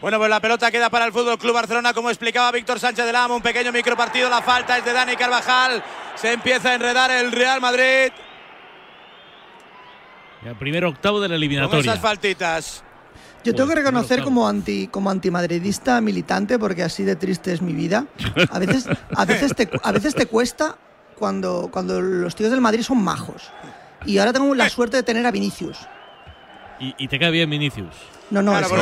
[0.00, 3.16] Bueno, pues la pelota queda para el Fútbol Club Barcelona, como explicaba Víctor Sánchez del
[3.16, 5.82] Amo, un pequeño micropartido, la falta es de Dani Carvajal,
[6.14, 8.12] se empieza a enredar el Real Madrid
[10.44, 11.92] El primer octavo de la con eliminatoria.
[11.92, 12.85] esas faltitas.
[13.46, 17.72] Yo tengo que reconocer como anti como antimadridista militante, porque así de triste es mi
[17.72, 18.06] vida.
[18.50, 20.76] A veces, a veces, te, a veces te cuesta
[21.18, 23.50] cuando, cuando los tíos del Madrid son majos.
[24.04, 25.78] Y ahora tengo la suerte de tener a Vinicius.
[26.78, 27.94] Y, y te cae bien Vinicius.
[28.30, 28.78] No, no, Claro, es que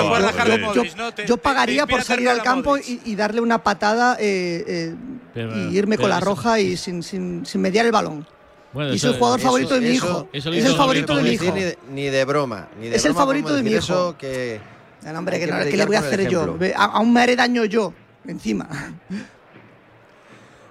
[0.48, 1.12] yo, yo- Modric, ¿no?
[1.12, 4.94] Te- yo te- pagaría por salir al campo y, y darle una patada eh, eh,
[5.34, 8.26] Pero- y irme con pero la eso- roja y sin, sin, sin mediar el balón.
[8.74, 10.28] Bueno, y soy el jugador eso- favorito de mi eso- hijo.
[10.32, 11.44] eso es el favorito de mi hijo.
[11.54, 12.68] Ni de, ni de broma.
[12.80, 13.84] Ni de Es el broma favorito podemos de mi hijo.
[13.84, 14.60] Eso que
[15.02, 16.58] No, hombre, que que no, ¿qué predicar le voy a el hacer yo?
[16.76, 17.92] Aún me haré daño yo,
[18.26, 18.68] encima.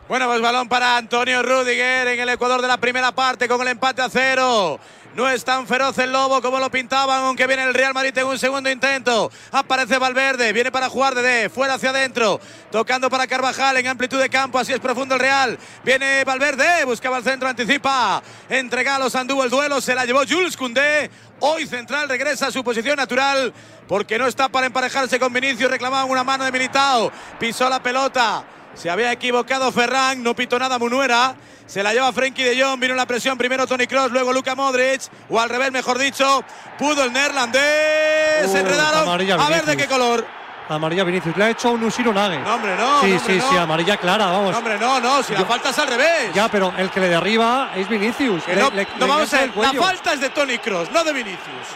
[0.09, 3.69] Bueno, pues balón para Antonio Rudiger en el Ecuador de la primera parte con el
[3.69, 4.79] empate a cero.
[5.15, 8.25] No es tan feroz el lobo como lo pintaban, aunque viene el Real Madrid en
[8.25, 9.31] un segundo intento.
[9.51, 14.27] Aparece Valverde, viene para jugar de fuera hacia adentro, tocando para Carvajal en amplitud de
[14.27, 15.59] campo, así es profundo el Real.
[15.83, 18.23] Viene Valverde, buscaba el centro, anticipa.
[18.49, 21.11] Entre Galos anduvo el duelo, se la llevó Jules Koundé.
[21.41, 23.53] Hoy Central regresa a su posición natural
[23.87, 25.69] porque no está para emparejarse con Vinicius.
[25.69, 28.43] Reclamaban una mano de Militao, pisó la pelota.
[28.73, 31.35] Se había equivocado Ferran, no pitó nada Munuera.
[31.65, 35.01] Se la lleva Frenkie de Jong, vino la presión, primero Tony Cross, luego Luka Modric,
[35.29, 36.43] o al revés, mejor dicho,
[36.77, 40.25] pudo el neerlandés, se Uh, enredaron, amarilla a ver de qué color.
[40.69, 41.35] Amarilla Vinicius.
[41.37, 42.39] Le ha hecho un Usiro Nage.
[42.39, 43.01] No, hombre, no.
[43.01, 43.49] Sí, hombre, sí, no.
[43.51, 44.51] sí, amarilla clara, vamos.
[44.51, 46.33] No, hombre, no, no, si la falta es al revés.
[46.33, 48.43] Ya, pero el que le derriba es Vinicius.
[48.43, 50.89] Que Le- no, le- no le vamos a ver, la falta es de Tony Cross,
[50.91, 51.67] no de Vinicius.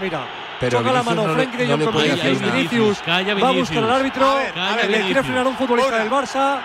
[0.00, 0.24] Mira,
[0.60, 2.52] Pero choca la mano no Frenkie de no Jong le con Vinicius.
[2.52, 4.30] Vinicius va a buscar al árbitro.
[4.30, 5.98] A ver, a ver, le quiere frenar un futbolista Una.
[5.98, 6.60] del Barça.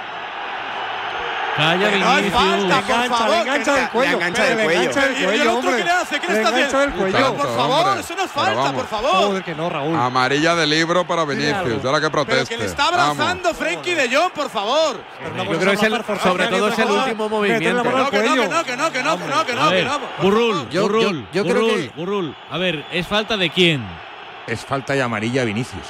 [1.59, 2.33] Calla, Que no Vinicius.
[2.33, 3.29] falta, por engancha, favor.
[3.35, 4.09] le engancha del no- cuello.
[4.09, 4.79] le engancha del Pero le cuello.
[4.81, 5.37] engancha del ¿Y el cuello.
[5.37, 6.19] ¿Y el otro otro qué le hace?
[6.19, 6.79] ¿Qué le Le está engancha haciendo?
[7.03, 7.35] del Pero cuello.
[7.35, 9.11] por favor, eso no es falta, por favor.
[9.11, 9.95] Joder, que no, Raúl.
[9.95, 11.85] Amarilla de libro para Vinicius.
[11.85, 12.55] Ahora que Pero proteste.
[12.55, 15.01] que le está abrazando Frenkie de Jong, por favor.
[15.35, 17.83] Yo creo que es sobre todo es el último movimiento.
[17.83, 19.89] No, que no, que no, que no, que no, que no, que
[20.21, 22.35] Burrul, Burrul, Burrul.
[22.49, 23.85] A ver, ¿es falta de quién?
[24.47, 25.85] Es falta y amarilla Vinicius.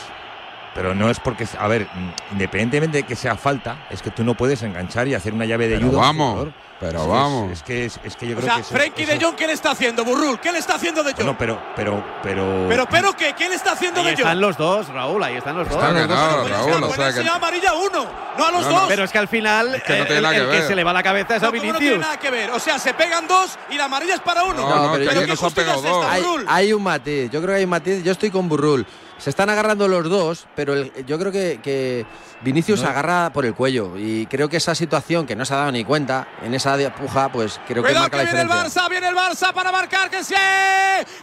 [0.75, 4.23] Pero no es porque, a ver, mm, independientemente de que sea falta, es que tú
[4.23, 6.01] no puedes enganchar y hacer una llave de Pero ayuda.
[6.01, 6.53] vamos, jugador.
[6.79, 7.51] pero Es que es- vamos.
[7.51, 8.61] Es, que, es, es que yo O creo sea, que.
[8.61, 10.39] eso- Frenkie eso- de Jong, ¿qué le está haciendo, Burrul?
[10.39, 11.25] ¿Qué le está haciendo de Jong?
[11.25, 12.65] Bueno, pero, pero, pero.
[12.69, 13.33] Pero, pero, ¿qué?
[13.35, 14.41] ¿Qué le está haciendo Ahí de están Jong?
[14.41, 15.75] los dos, Raúl, ahí están los dos.
[15.75, 17.27] Está que no, Pero Raúl, o sea que.
[17.29, 18.05] amarilla a uno,
[18.37, 18.85] no a los No, no, dos.
[18.89, 20.67] Pero es que al final Es que no el- tiene nada el, que que ver.
[20.67, 21.99] se le va la cabeza es a No, ¿cómo no tiene Vinicius.
[21.99, 22.51] nada que ver.
[22.51, 24.53] O sea, se pegan dos y la amarilla es para uno.
[24.69, 26.05] No, no, pero que yo- aquí ¿qué nos han justicia pegado es esta, dos.
[26.05, 26.45] Hay, Burrul?
[26.47, 28.03] hay un matiz, yo creo que hay un matiz.
[28.03, 28.85] Yo estoy con Burrul.
[29.19, 32.05] Se están agarrando los dos, pero el- yo creo que, que
[32.41, 32.89] Vinicius No.
[32.89, 33.97] agarra por el cuello.
[33.97, 37.29] Y creo que esa situación, que no se ha dado ni cuenta, en esa puja,
[37.29, 38.49] pues creo que Cuidado marca que la viene el.
[38.49, 40.33] Barça, viene el Barça para marcar que sí.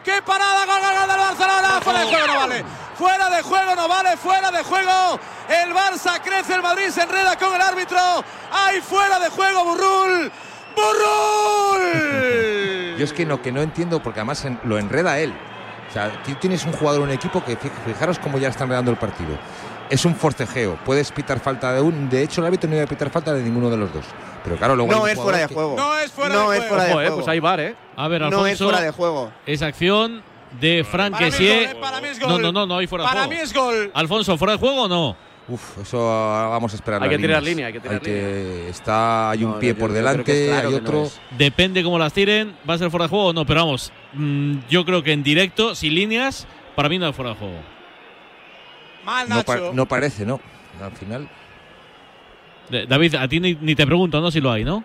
[0.04, 0.66] ¡Qué parada!
[0.66, 1.80] ¡Gol, gol, gol del Barcelona!
[1.80, 2.64] Fuera de juego no vale.
[2.96, 5.20] Fuera de juego no vale, fuera de juego.
[5.48, 7.98] El Barça crece, el Madrid se enreda con el árbitro.
[8.52, 10.30] ¡Ay, fuera de juego, Burrul!
[11.66, 12.96] ¡Burrul!
[12.98, 15.35] Yo es que no, que no entiendo, porque además en- lo enreda él.
[15.96, 18.90] Sea, tú tienes un jugador en un equipo que fij- fijaros cómo ya está enredando
[18.90, 19.30] el partido.
[19.88, 22.11] Es un forcejeo, puedes pitar falta de un.
[22.11, 24.04] De hecho, el árbitro no iba a pitar falta de ninguno de los dos.
[24.44, 24.92] Pero claro, luego.
[24.92, 25.74] No es fuera de que- juego.
[25.76, 26.68] No es fuera No de es juego.
[26.68, 27.16] fuera de Ojo, eh, juego.
[27.16, 27.76] pues hay bar, ¿eh?
[27.96, 28.46] A ver, No Alfonso.
[28.48, 29.32] es fuera de juego.
[29.46, 30.22] Es acción
[30.61, 31.64] de Frank Para mí es gol, Kessie.
[31.70, 32.28] eh, para mí es gol.
[32.30, 33.35] No, no, no, no hay fuera de Para juego.
[33.40, 33.90] mí es gol.
[33.94, 35.16] Alfonso, ¿fuera de juego o no?
[35.48, 37.02] Uf, eso vamos a esperar.
[37.02, 37.44] Hay que tirar líneas.
[37.44, 40.74] línea, hay que tirar que- Está, hay un No, pie no, por delante, claro hay
[40.74, 41.11] no otro.
[41.38, 44.59] Depende cómo las tiren, va a ser fuera de juego o no, pero vamos, mm,
[44.68, 47.61] yo creo que en directo, sin líneas, para mí no es fuera de juego.
[49.04, 49.70] Mal, No, pa- Nacho.
[49.72, 50.40] no parece, ¿no?
[50.82, 51.28] Al final.
[52.68, 54.32] De- David, a ti ni, ni te pregunto, ¿no?
[54.32, 54.82] Si lo hay, ¿no?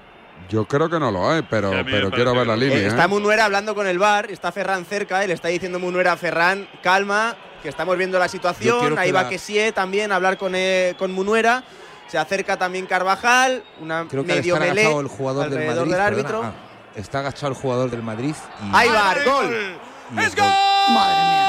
[0.50, 2.78] Yo creo que no lo hay, pero, Sí, quiero ver la línea.
[2.78, 2.88] Eh, ¿eh?
[2.88, 6.68] está Munuera hablando con el bar, está Ferran cerca, él está diciendo Munuera a Ferran,
[6.84, 10.54] calma, que estamos viendo la situación, ahí que va la- Kessie también a hablar con,
[10.56, 11.64] eh, con Munuera,
[12.08, 15.92] se acerca también Carvajal, una Creo que medio agachado el jugador del Madrid.
[15.92, 16.42] del árbitro.
[16.42, 16.50] perdona.
[16.50, 18.36] Ah, está agachado el jugador del Madrid.
[18.64, 19.78] Y Ahí va, ¡Ay, gol.
[20.16, 20.46] y ¡Es es gol!
[20.46, 20.54] gol.
[20.94, 21.48] Madre mía.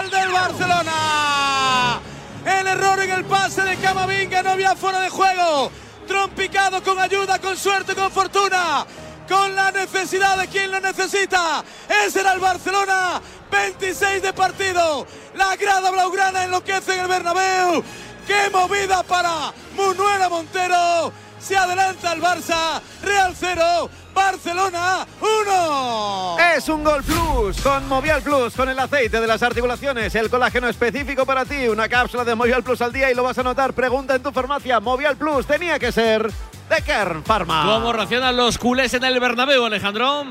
[0.00, 2.00] ¡Gol del Barcelona!
[2.44, 5.70] El error en el pase de Camavinga, no había fuera de juego.
[6.06, 8.86] Trompicado con ayuda, con suerte, con fortuna.
[9.28, 11.62] Con la necesidad de quien lo necesita.
[12.06, 13.20] Ese era el Barcelona.
[13.50, 15.06] 26 de partido.
[15.34, 17.82] La grada blaugrana enloquece en el Bernabéu.
[18.26, 21.12] ¡Qué movida para Munuera Montero!
[21.40, 22.80] Se adelanta el Barça.
[23.02, 26.36] Real 0, Barcelona 1.
[26.56, 30.68] Es un Gol Plus con Movial Plus, con el aceite de las articulaciones, el colágeno
[30.68, 33.72] específico para ti, una cápsula de Movial Plus al día y lo vas a notar.
[33.72, 36.30] Pregunta en tu farmacia, Movial Plus tenía que ser
[36.68, 37.64] de Kern Pharma.
[37.66, 40.24] ¿Cómo reaccionan los culés en el Bernabéu, Alejandro?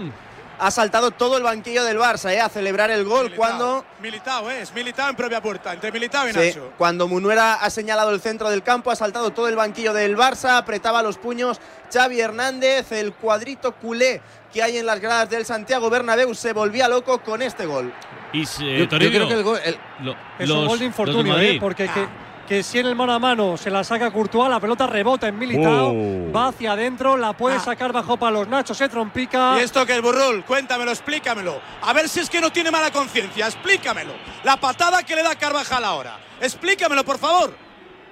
[0.60, 4.62] Ha saltado todo el banquillo del Barça eh, a celebrar el gol cuando Militao, ¿eh?
[4.62, 6.74] es Militao en propia puerta, entre Militao y Sí, Nacho.
[6.80, 10.58] cuando Munuera ha señalado el centro del campo, ha saltado todo el banquillo del Barça,
[10.58, 11.60] apretaba los puños
[11.94, 14.20] Xavi Hernández, el cuadrito culé
[14.52, 17.94] que hay en las gradas del Santiago Bernabéu se volvía loco con este gol.
[18.34, 21.34] Y se- Yo- creo que el gol- el- lo- Es los- un gol de infortunio,
[21.34, 21.50] Madrid.
[21.50, 21.58] ¿eh?
[21.62, 22.08] porque que,
[22.48, 25.38] que si en el mano a mano se la saca Courtois, la pelota rebota en
[25.38, 26.32] Militao, Oh.
[26.34, 29.58] va hacia adentro, la puede sacar bajo palos Nacho, se trompica.
[29.60, 30.44] ¿Y esto que es Burrul?
[30.46, 31.60] Cuéntamelo, explícamelo.
[31.82, 34.14] A ver si es que no tiene mala conciencia, explícamelo.
[34.44, 36.18] La patada que le da Carvajal ahora.
[36.40, 37.67] Explícamelo, por favor.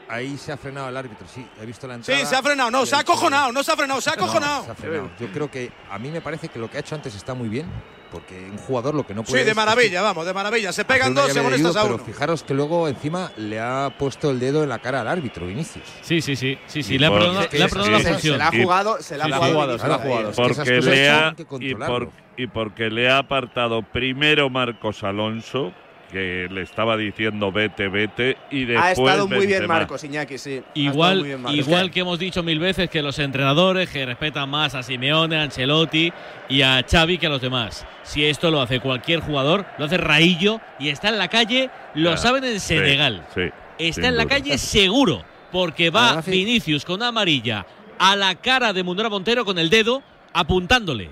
[0.08, 1.46] Ahí se ha frenado el árbitro, sí.
[1.60, 2.20] He visto la entrada.
[2.20, 4.24] Sí, se ha frenado, no, se ha acojonado, no se ha frenado, se ha No,
[4.26, 4.66] acojonado.
[4.66, 5.10] se ha frenado.
[5.20, 7.50] Yo creo que a mí me parece que lo que ha hecho antes está muy
[7.50, 7.66] bien,
[8.12, 10.72] porque un jugador lo que no puede Sí, de es- maravilla, vamos, de maravilla.
[10.72, 12.04] Se pegan dos de estás judo, a pero uno.
[12.06, 15.84] fijaros que luego encima le ha puesto el dedo en la cara al árbitro, Vinicius.
[16.04, 17.74] Sí, sí, sí, sí, sí, Y le ha por- perdonado, es que le ha es-
[17.74, 18.34] perdonado la Se, función.
[18.34, 19.80] se la ha jugado, se la ha Sí, jugado.
[19.80, 20.32] se la ha jugado.
[20.34, 25.74] Porque le ha, que y, por- y porque le ha apartado primero Marcos Alonso,
[26.12, 29.68] que le estaba diciendo vete, vete, y después Ha estado muy bien.
[29.68, 30.62] Marcos, Iñaki, sí.
[30.76, 31.60] Igual, muy bien Marcos.
[31.60, 35.44] igual que hemos dicho mil veces que los entrenadores que respetan más a Simeone, a
[35.44, 36.12] Ancelotti
[36.50, 37.86] y a Xavi que a los demás.
[38.04, 42.12] Si esto lo hace cualquier jugador, lo hace Raillo y está en la calle, lo
[42.12, 43.26] Ya, saben en Senegal.
[43.34, 43.42] sí,
[43.80, 44.36] está en la duda.
[44.36, 46.22] calle seguro, porque va.
[46.22, 47.66] Vinicius con una amarilla
[47.98, 51.10] a la cara de Mundora Montero con el dedo apuntándole.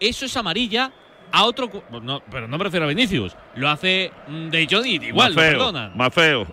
[0.00, 0.92] Eso es amarilla
[1.32, 1.68] a otro.
[1.70, 3.36] cu- No, pero no me refiero a Vinicius.
[3.54, 5.96] Lo hace mm, De Jong y igual, más lo feo, perdonan.
[5.96, 6.46] más feo.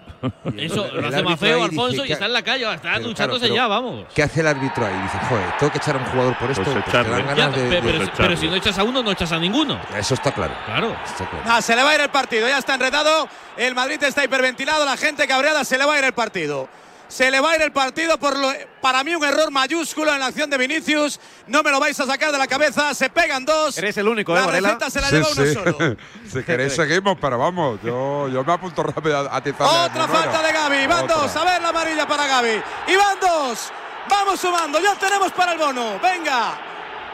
[0.57, 2.93] Eso El lo hace más feo Alfonso dice y que- está en la calle, está
[2.93, 4.05] Pero, duchándose claro, pero- ya, vamos.
[4.15, 4.93] ¿Qué hace el árbitro ahí?
[5.03, 6.63] Dice, joder, tengo que echar a un jugador por esto.
[6.63, 7.11] Pues echarle.
[7.11, 9.79] dan ganas de- pero, de pero si no echas a uno, no echas a ninguno.
[9.97, 10.53] Eso está claro.
[10.65, 10.95] Claro.
[11.05, 11.45] Está claro.
[11.47, 13.27] Ah, se le va a ir el partido, ya está enredado.
[13.57, 16.69] El Madrid está hiperventilado, la gente cabreada, se le va a ir el partido.
[17.13, 20.19] Se le va a ir el partido por lo, para mí un error mayúsculo en
[20.19, 21.19] la acción de Vinicius.
[21.45, 22.91] No me lo vais a sacar de la cabeza.
[22.95, 23.77] Se pegan dos.
[23.77, 25.53] Eres el único, ¿eh, La receta se la Sí, lleva uno sí.
[25.53, 25.97] solo.
[26.33, 30.41] si queréis seguimos, pero vamos, yo, yo me apunto rápido a, a a Otra falta
[30.41, 30.87] de Gaby.
[30.87, 31.15] Van Otra.
[31.17, 31.35] dos.
[31.35, 32.63] A ver la amarilla para Gaby.
[32.87, 33.71] Y van dos.
[34.09, 34.79] Vamos sumando.
[34.79, 35.99] Ya tenemos para el bono.
[36.01, 36.57] Venga.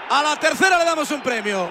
[0.10, 1.70] A la tercera le damos un premio.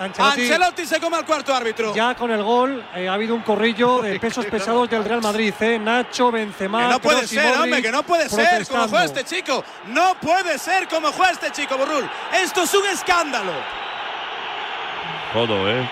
[0.00, 1.94] Ancelotti, Ancelotti se come al cuarto árbitro.
[1.94, 5.52] Ya con el gol eh, ha habido un corrillo de pesos pesados del Real Madrid.
[5.60, 5.78] ¿eh?
[5.78, 8.88] Nacho, Benzema, Que no puede Kroos y ser, Modric hombre, que no puede ser como
[8.88, 9.62] juega este chico.
[9.88, 12.08] No puede ser como juega este chico, Burrul.
[12.32, 13.52] Esto es un escándalo.
[15.34, 15.86] Todo, ¿eh?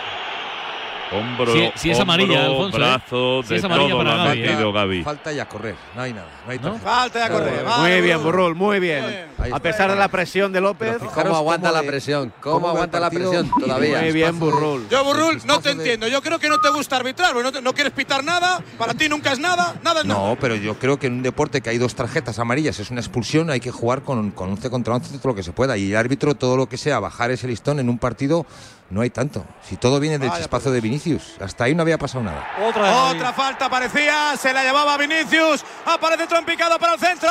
[1.12, 2.80] Hombro, Si- si es amarilla, hombro, Alfonso, ¿eh?
[2.80, 4.46] brazo, Si de es amarilla todo para lo ha Gavi, ¿eh?
[4.46, 5.02] metido Gavi.
[5.02, 6.84] Falta y a correr, no hay nada, no hay tarjeta.
[6.84, 7.64] Falta de correr.
[7.64, 8.54] vale, Muy bien, Burrul.
[8.54, 9.26] Muy bien.
[9.52, 10.96] A pesar de la presión de López.
[10.98, 12.32] ¿Cómo aguanta la presión?
[12.40, 14.00] ¿Cómo, aguanta la presión todavía?
[14.00, 14.88] Muy bien, Burrul.
[14.90, 16.08] Yo, Burrul, no te entiendo.
[16.08, 17.34] Yo creo que no te gusta arbitrar.
[17.34, 18.62] No, te- no quieres pitar nada.
[18.76, 19.74] Para ti nunca es nada.
[19.82, 20.20] Nada es nada.
[20.30, 23.00] No, pero yo creo que en un deporte que hay dos tarjetas amarillas es una
[23.00, 25.76] expulsión, hay que jugar con, con 11 contra 11 todo lo que se pueda.
[25.76, 28.44] Y el árbitro, todo lo que sea, bajar ese listón en un partido,
[28.90, 29.44] no hay tanto.
[29.62, 32.48] Si todo viene del Vaya chispazo de Vinicius, hasta ahí no había pasado nada.
[32.62, 37.28] Otra falta parecía, se la llevaba Vinicius, aparece trompicado para el centro.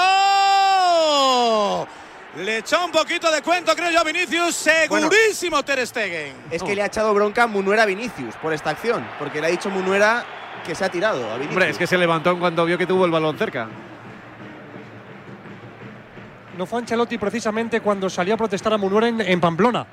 [2.37, 4.55] Le echó un poquito de cuento, creo yo, a Vinicius.
[4.55, 6.35] Segurísimo Ter Stegen.
[6.51, 9.47] Es que le ha echado bronca a Munuera a Vinicius por esta acción, porque le
[9.47, 10.23] ha dicho Munuera
[10.63, 11.51] que se ha tirado a Vinicius.
[11.51, 13.67] Hombre, es que se levantó en cuanto vio que tuvo el balón cerca.
[16.55, 19.87] No fue Ancelotti precisamente cuando salió a protestar a Munuera en, en Pamplona.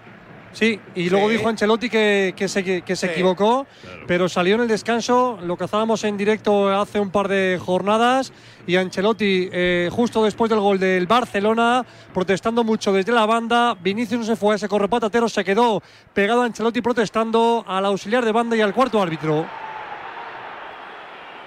[0.55, 1.37] Sí, y luego Sí.
[1.37, 3.13] dijo Ancelotti que, que se, que se Sí.
[3.13, 3.67] equivocó,
[4.07, 8.33] pero salió en el descanso, lo cazábamos en directo hace un par de jornadas,
[8.67, 14.21] y Ancelotti, eh, justo después del gol del Barcelona, protestando mucho desde la banda, Vinicius
[14.21, 15.83] no se fue a ese correpatatero, se quedó
[16.15, 19.45] pegado a Ancelotti protestando al auxiliar de banda y al cuarto árbitro.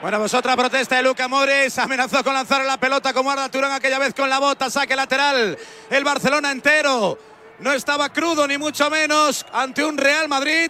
[0.02, 1.76] Bueno, pues otra protesta de Luca Mores.
[1.80, 4.70] Amenazó con lanzar la pelota como Arda Turán aquella vez con la bota.
[4.70, 5.58] Saque lateral.
[5.90, 7.18] El Barcelona entero.
[7.60, 10.70] No estaba crudo ni mucho menos ante un Real Madrid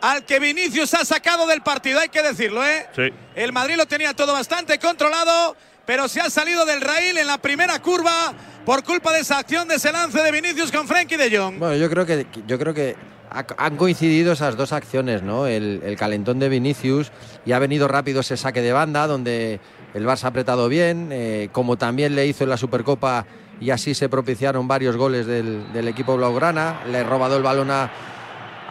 [0.00, 1.98] al que Vinicius ha sacado del partido.
[1.98, 2.86] Hay que decirlo, ¿eh?
[2.94, 3.08] Sí.
[3.34, 7.38] El Madrid lo tenía todo bastante controlado, pero se ha salido del raíl en la
[7.38, 8.32] primera curva
[8.64, 11.58] por culpa de esa acción, de ese lance de Vinicius con Frenkie de Jong.
[11.58, 12.94] Bueno, yo creo que yo creo que
[13.30, 15.46] ha- han coincidido esas dos acciones, ¿no?
[15.48, 17.10] El, el calentón de Vinicius
[17.44, 19.58] y ha venido rápido ese saque de banda donde
[19.94, 23.26] el Barça ha apretado bien, eh, como también le hizo en la Supercopa
[23.60, 26.82] y así se propiciaron varios goles del, equipo blaugrana.
[26.90, 27.90] Le robado el balón a,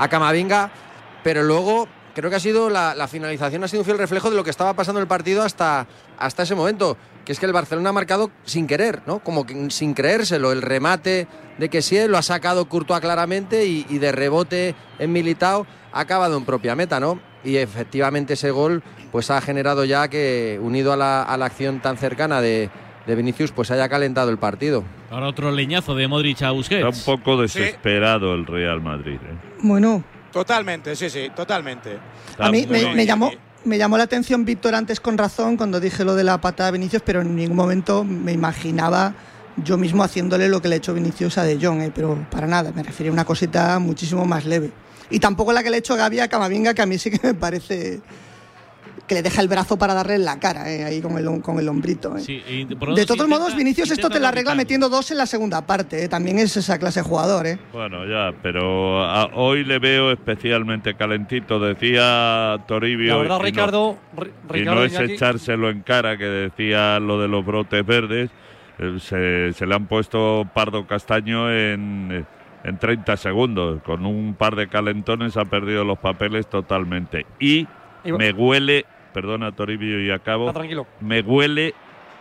[0.09, 0.71] Camavinga,
[1.23, 4.43] pero luego creo que ha sido la, finalización ha sido un fiel reflejo de lo
[4.43, 7.93] que estaba pasando el partido hasta, hasta ese momento, que es que el Barcelona ha
[7.93, 9.19] marcado sin querer, ¿no?
[9.19, 13.83] Como que sin creérselo, el remate de que sí lo ha sacado Courtois claramente y,
[13.97, 17.19] de rebote en Militao ha acabado en propia meta, ¿no?
[17.43, 22.41] Y efectivamente ese gol pues ha generado ya que unido a la acción tan cercana
[22.41, 22.69] de,
[23.07, 24.83] de Vinicius pues haya calentado el partido.
[25.09, 27.07] Ahora otro leñazo de Modric a Está Busquets.
[27.07, 29.15] un poco desesperado el Real Madrid.
[29.15, 29.35] ¿eh?
[29.61, 31.97] Bueno, Totalmente, sí, sí, totalmente.
[32.29, 33.31] Está a mí me, muy- me llamó,
[33.63, 36.77] me llamó la atención Víctor antes con razón cuando dije lo de la patada de
[36.77, 39.13] Vinicius, pero en ningún momento me imaginaba
[39.63, 42.45] yo mismo haciéndole lo que le ha hecho Vinicius a De Jong, eh, pero para
[42.45, 44.69] nada, me refiero a una cosita muchísimo más leve.
[45.09, 47.25] Y tampoco la que le ha hecho Gaby a Camavinga, que a mí sí que
[47.25, 48.01] me parece
[49.07, 51.57] que le deja el brazo para darle en la cara, eh, ahí con el, con
[51.59, 52.17] el hombrito.
[52.17, 52.19] eh.
[52.21, 55.09] Sí, y por lo De todos intenta- modos, Vinicius esto te la arregla metiendo dos
[55.11, 56.03] en la segunda parte.
[56.03, 56.07] eh.
[56.09, 57.47] También es esa clase de jugador.
[57.47, 57.57] ¿eh?
[57.71, 61.59] Bueno, ya, pero a- hoy le veo especialmente calentito.
[61.59, 63.13] Decía Toribio.
[63.15, 66.99] La verdad, y no- Ricardo, Ri- Y no es Iñaki- echárselo en cara, que decía
[66.99, 68.29] lo de los brotes verdes.
[68.79, 72.23] eh, Se, se le han puesto pardo castaño en, eh,
[72.63, 73.81] en 30 segundos.
[73.83, 77.25] Con un par de calentones ha perdido los papeles totalmente.
[77.39, 77.65] Y-
[78.05, 80.85] me huele, perdona Toribio y acabo, Ah, tranquilo.
[81.01, 81.73] me huele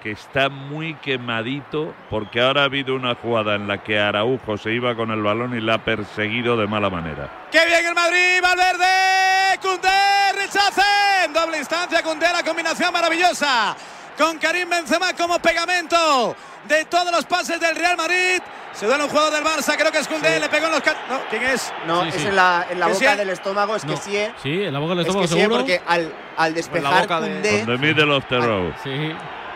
[0.02, 4.72] que está muy quemadito porque ahora ha habido una jugada en la que Araujo se
[4.72, 7.28] iba con el balón y la ha perseguido de mala manera.
[7.50, 8.40] ¡Qué bien el Madrid!
[8.40, 9.58] ¡Valverde!
[9.60, 9.88] ¡Cundé!
[10.36, 11.32] ¡Rechacen!
[11.32, 13.74] Doble instancia, Cundé, la combinación maravillosa.
[14.18, 16.34] Con Karim Benzema como pegamento
[16.66, 18.40] de todos los pases del Real Madrid.
[18.72, 20.82] Se duele un jugador del Barça, creo que es Cundé, le pegó en los...
[20.84, 21.72] No, ¿quién es?
[21.86, 22.26] No, Sí, es sí.
[22.26, 23.16] en la, en la ¿Que boca sí?
[23.16, 23.94] del estómago, es No.
[23.94, 24.18] que sí.
[24.42, 25.42] Sí, en la boca del Es estómago que sí, ¿eh?
[25.42, 25.60] seguro.
[25.60, 28.74] porque al, al despejar boca de- Koundé, Donde mide los terror.
[28.84, 28.90] Sí.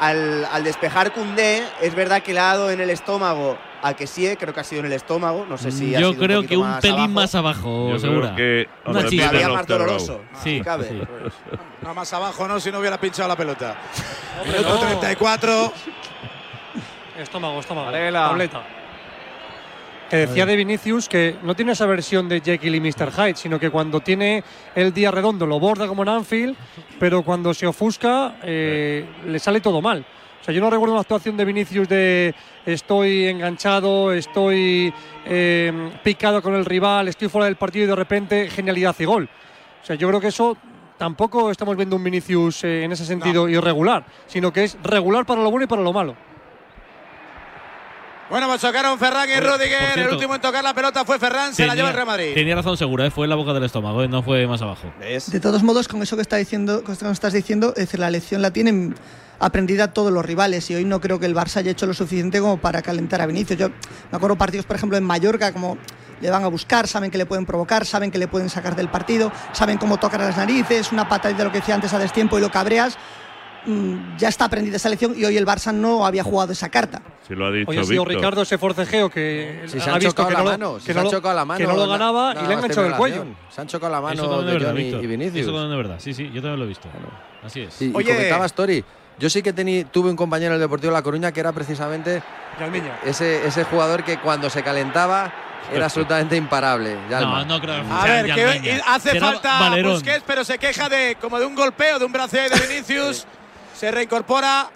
[0.00, 4.06] Al, al despejar Koundé, es verdad que le ha dado en el estómago a que
[4.06, 6.40] sí, creo que ha sido en el estómago, no sé si ha Yo sido creo
[6.40, 7.12] un que un más pelín abajo.
[7.12, 8.34] más abajo, Yo segura.
[8.34, 10.88] creo que Una Todavía los más doloroso, Sí, si cabe.
[10.88, 11.00] sí.
[11.82, 13.76] No, más abajo, no, si no hubiera pinchado la pelota.
[14.46, 15.72] Minuto 34.
[17.18, 17.90] Estómago, estómago.
[17.90, 18.62] Tableta.
[20.10, 23.12] Que decía de Vinicius que no tiene esa versión de Jekyll y Mr.
[23.12, 24.42] Hyde, sino que cuando tiene
[24.74, 26.56] el día redondo lo borda como en Anfield,
[26.98, 30.04] pero cuando se ofusca eh, le sale todo mal.
[30.40, 32.34] O sea, yo no recuerdo una actuación de Vinicius de
[32.66, 34.92] estoy enganchado, estoy
[35.26, 39.28] eh, picado con el rival, estoy fuera del partido y de repente genialidad y gol.
[39.80, 40.56] O sea, yo creo que eso
[40.98, 45.40] tampoco estamos viendo un Vinicius eh, en ese sentido irregular, sino que es regular para
[45.40, 46.16] lo bueno y para lo malo.
[48.30, 49.98] Bueno, pues chocaron Ferran y Rudiger.
[49.98, 52.32] El último en tocar la pelota fue Ferran, se la lleva el Real Madrid.
[52.32, 53.10] tenía razón segura, ¿eh?
[53.10, 54.08] fue en la boca del estómago, ¿eh?
[54.08, 54.92] no fue más abajo.
[55.00, 57.86] De todos modos, con eso que, está diciendo, con esto que nos estás diciendo, es
[57.86, 58.94] decir, la lección la tienen
[59.40, 62.40] aprendida todos los rivales y hoy no creo que el Barça haya hecho lo suficiente
[62.40, 63.58] como para calentar a Vinicius.
[63.58, 65.76] Yo me acuerdo partidos, por ejemplo, en Mallorca, como
[66.20, 68.90] le van a buscar, saben que le pueden provocar, saben que le pueden sacar del
[68.90, 72.38] partido, saben cómo tocar las narices, una patadita de lo que decía antes a destiempo
[72.38, 72.96] y lo cabreas.
[74.18, 77.02] Ya está aprendida esa lección y hoy el Barça no había jugado esa carta.
[77.28, 78.16] Si lo ha dicho Hoy ha sido Víctor.
[78.16, 80.74] Ricardo ese forcejeo que Si se ha han visto chocado que la no, lo- mano,
[80.76, 81.58] que si se no chocado la mano.
[81.58, 83.24] que no lo na- ganaba nada y le han enganchado el cuello.
[83.50, 85.04] Se han chocado la mano de es verdad, Johnny Víctor.
[85.04, 85.46] y Vinicius.
[85.46, 86.88] Eso es verdad, sí, sí, yo también lo he visto.
[87.44, 87.82] Así es.
[87.82, 88.12] Y, y Oye.
[88.14, 88.84] comentabas, Tori,
[89.18, 92.22] yo sí que tení- tuve un compañero en el Deportivo La Coruña que era precisamente
[93.04, 95.32] ese, ese jugador que cuando se calentaba
[95.72, 96.96] era absolutamente imparable.
[97.10, 97.44] Yalma.
[97.44, 97.84] No, no creo.
[97.92, 99.92] A ver, que hace Será falta Valerón.
[99.92, 103.26] Busquets, pero se queja de como de un golpeo, de un brazo de Vinicius.
[103.80, 104.68] Se reincorpora.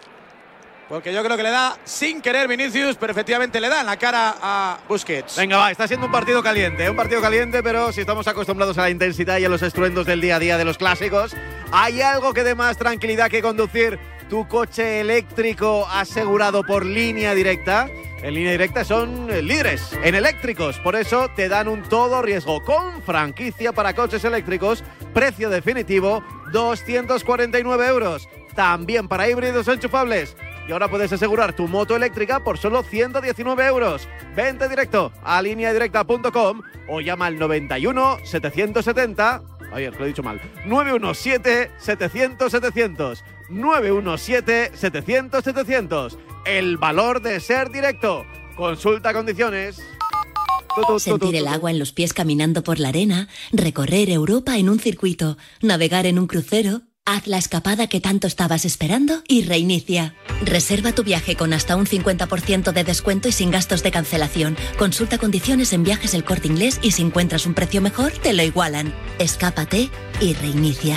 [0.88, 3.96] Porque yo creo que le da sin querer Vinicius, pero efectivamente le da en la
[3.98, 5.36] cara a Busquets.
[5.36, 6.90] Venga, va, está siendo un partido caliente, ¿eh?
[6.90, 10.20] un partido caliente, pero si estamos acostumbrados a la intensidad y a los estruendos del
[10.20, 11.34] día a día de los clásicos,
[11.72, 13.98] ¿hay algo que dé más tranquilidad que conducir
[14.28, 17.88] tu coche eléctrico asegurado por línea directa?
[18.22, 22.62] En línea directa son eh, líderes en eléctricos, por eso te dan un todo riesgo
[22.62, 24.84] con franquicia para coches eléctricos,
[25.14, 28.28] precio definitivo 249 euros.
[28.54, 30.36] También para híbridos enchufables.
[30.68, 34.08] Y ahora puedes asegurar tu moto eléctrica por solo 119 euros.
[34.34, 39.42] Vente directo a lineadirecta.com o llama al 91 770.
[39.72, 40.40] Ay, lo he dicho mal.
[40.66, 43.24] 917 700 700.
[43.50, 46.18] 917 700 700.
[46.46, 48.24] El valor de ser directo.
[48.56, 49.82] Consulta condiciones.
[50.98, 55.36] Sentir el agua en los pies caminando por la arena, recorrer Europa en un circuito,
[55.60, 56.82] navegar en un crucero.
[57.06, 60.14] Haz la escapada que tanto estabas esperando y reinicia.
[60.42, 64.56] Reserva tu viaje con hasta un 50% de descuento y sin gastos de cancelación.
[64.78, 68.42] Consulta condiciones en viajes el corte inglés y si encuentras un precio mejor, te lo
[68.42, 68.94] igualan.
[69.18, 69.90] Escápate
[70.22, 70.96] y reinicia.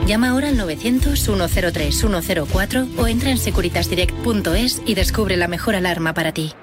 [0.11, 6.53] Llama ahora al 900-103-104 o entra en securitasdirect.es y descubre la mejor alarma para ti.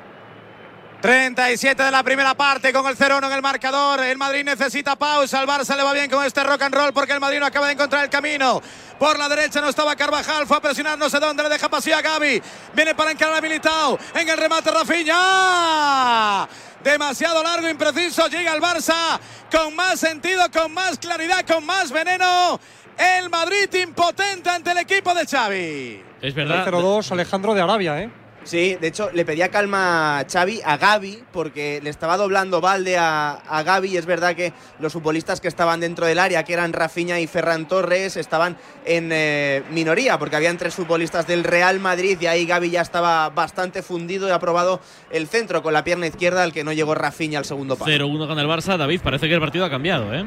[1.01, 4.05] 37 de la primera parte con el 0-1 en el marcador.
[4.05, 5.41] El Madrid necesita pausa.
[5.41, 7.69] Al Barça le va bien con este rock and roll porque el Madrid no acaba
[7.69, 8.61] de encontrar el camino.
[8.99, 10.47] Por la derecha no estaba Carvajal.
[10.47, 11.43] Fue a presionar no sé dónde.
[11.43, 12.43] Le deja pasillo a Gaby.
[12.75, 13.99] Viene para encarar a Militao.
[14.15, 16.47] En el remate Rafinha.
[16.85, 18.29] Demasiado largo, impreciso.
[18.29, 19.19] Llega el Barça
[19.51, 22.61] con más sentido, con más claridad, con más veneno.
[22.99, 26.03] El Madrid impotente ante el equipo de Xavi.
[26.21, 28.11] Es El 0-2 Alejandro de Arabia, ¿eh?
[28.45, 32.97] Sí, de hecho le pedía calma a Xavi, a Gaby, porque le estaba doblando balde
[32.97, 33.91] a, a Gaby.
[33.91, 37.27] Y es verdad que los futbolistas que estaban dentro del área, que eran Rafinha y
[37.27, 42.47] Ferran Torres, estaban en eh, minoría, porque habían tres futbolistas del Real Madrid y ahí
[42.47, 44.81] Gaby ya estaba bastante fundido y ha probado
[45.11, 47.93] el centro con la pierna izquierda al que no llegó Rafinha al segundo palo.
[47.93, 48.79] 0-1 gana el Barça.
[48.79, 50.25] David, parece que el partido ha cambiado, ¿eh?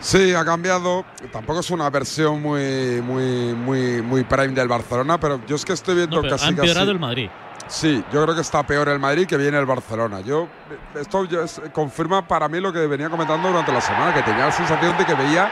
[0.00, 1.04] Sí, ha cambiado.
[1.32, 5.72] Tampoco es una versión muy, muy, muy, muy prime del Barcelona, pero yo es que
[5.72, 7.30] estoy viendo No, pero casi ha empeorado casi- el Madrid.
[7.68, 10.20] Sí, yo creo que está peor el Madrid que viene el Barcelona.
[10.20, 10.46] Yo
[10.94, 14.52] esto es- confirma para mí lo que venía comentando durante la semana, que tenía la
[14.52, 15.50] sensación de que veía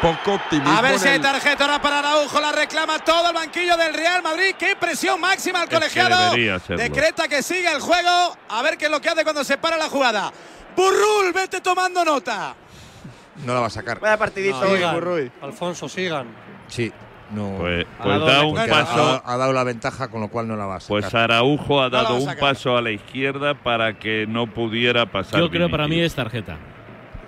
[0.00, 0.76] poco optimismo.
[0.76, 3.94] A ver si hay el- tarjeta ahora para Araujo, la reclama todo el banquillo del
[3.94, 4.56] Real Madrid.
[4.58, 6.32] ¡Qué presión máxima al colegiado!
[6.76, 8.36] Decreta que siga el juego.
[8.48, 10.32] A ver qué es lo que hace cuando se para la jugada.
[10.74, 12.56] Burrul, vete tomando nota.
[13.46, 13.98] No la va a sacar.
[14.00, 14.94] Vaya partidito No, hoy, sigan.
[14.94, 15.30] Burruy.
[15.40, 16.26] Alfonso, sigan.
[16.68, 16.92] Sí,
[17.34, 17.56] no.
[17.58, 19.22] Pues, Ha pues dado da la- un paso.
[19.24, 20.88] ha, ha dado la ventaja, con lo cual no la va a sacar.
[21.00, 25.40] Pues Araujo ha dado un paso a la izquierda para que no pudiera pasar.
[25.40, 26.56] Yo creo para mí es tarjeta.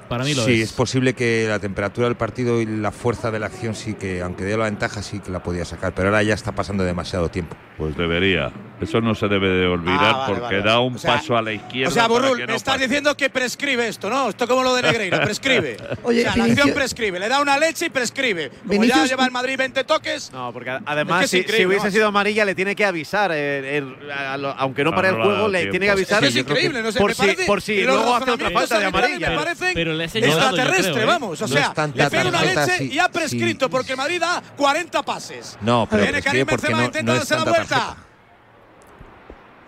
[0.08, 0.70] Para mí lo sí, es.
[0.70, 4.20] es posible que la temperatura del partido y la fuerza de la acción sí que,
[4.22, 7.28] aunque dé la ventaja, sí que la podía sacar, pero ahora ya está pasando demasiado
[7.30, 7.56] tiempo.
[7.78, 8.52] Pues debería.
[8.80, 11.36] Eso no se debe de olvidar Ah, vale, porque vale, da un O sea- paso
[11.36, 11.88] a la izquierda.
[11.90, 12.86] O sea, Burrul, que me no estás pase.
[12.86, 14.28] diciendo que prescribe esto, ¿no?
[14.28, 15.76] Esto como lo de Negreira, prescribe.
[16.02, 18.50] Oye, o sea, la acción prescribe, le da una leche y prescribe.
[18.66, 20.30] Como ya Vinicius- lleva el Madrid 20 toques.
[20.32, 23.30] No, porque Es además, que es si, hubiese sido amarilla, le tiene que avisar.
[23.32, 25.70] eh, eh, a lo- aunque no Ah, para el no juego, le tiempo.
[25.72, 26.24] tiene que avisar.
[26.24, 28.50] Es que es increíble, no sé, por me si, parece- por si luego hace otra
[28.50, 29.36] falta de amarilla.
[29.36, 31.06] Parecen Pero extraterrestre, creo, ¿eh?
[31.06, 31.40] vamos.
[31.42, 33.10] O No sea, es tanta le pega una tarjeta, leche sí, y ha sí.
[33.12, 35.58] prescrito porque el Madrid da 40 pases.
[35.60, 37.76] No, pero Viene Karim porque Benzema, no, intenta no es darse la tanta vuelta.
[37.76, 37.96] tarjeta.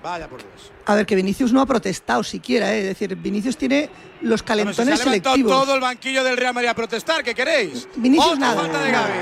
[0.03, 0.71] Vaya por Dios.
[0.87, 2.79] A ver, que Vinicius no ha protestado siquiera, ¿eh?
[2.81, 5.65] es decir, Vinicius tiene los Bueno, si calentones se ha levantado selectivos.
[5.65, 7.89] todo el banquillo del Real Madrid a protestar, ¿qué queréis?
[7.97, 8.91] Vinicius Otra nada, falta de.
[8.93, 9.13] Gavi.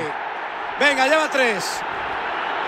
[0.81, 1.65] Venga, lleva tres.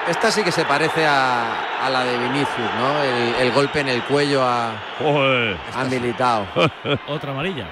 [0.08, 3.02] Esta sí que se parece a, a la de Vinicius, ¿no?
[3.02, 5.56] El, el golpe en el cuello a, Joder.
[5.74, 6.46] a Militao.
[7.08, 7.66] Otra amarilla.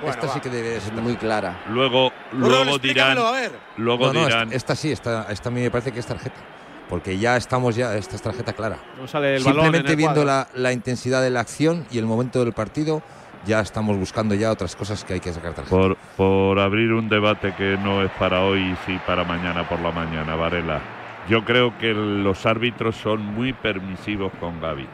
[0.00, 0.32] Bueno, esta va.
[0.34, 0.92] sí que debe ser.
[0.94, 1.60] muy clara.
[1.68, 3.12] Luego, luego dirán.
[3.12, 3.52] explícamelo, a ver.
[3.76, 4.42] Luego No, no, dirán.
[4.52, 6.36] esta, esta sí, esta, esta a mí me parece que es tarjeta.
[6.88, 8.78] Porque ya estamos, ya, esta es tarjeta clara.
[8.98, 12.42] No sale el Simplemente el viendo la, la intensidad de la acción y el momento
[12.44, 13.00] del partido,
[13.46, 15.76] ya estamos buscando ya otras cosas que hay que sacar tarjeta.
[15.76, 19.78] Por, por abrir un debate que no es para hoy y sí para mañana por
[19.80, 20.80] la mañana, Varela.
[21.28, 24.88] Yo creo que los árbitros son muy permisivos con Gaby.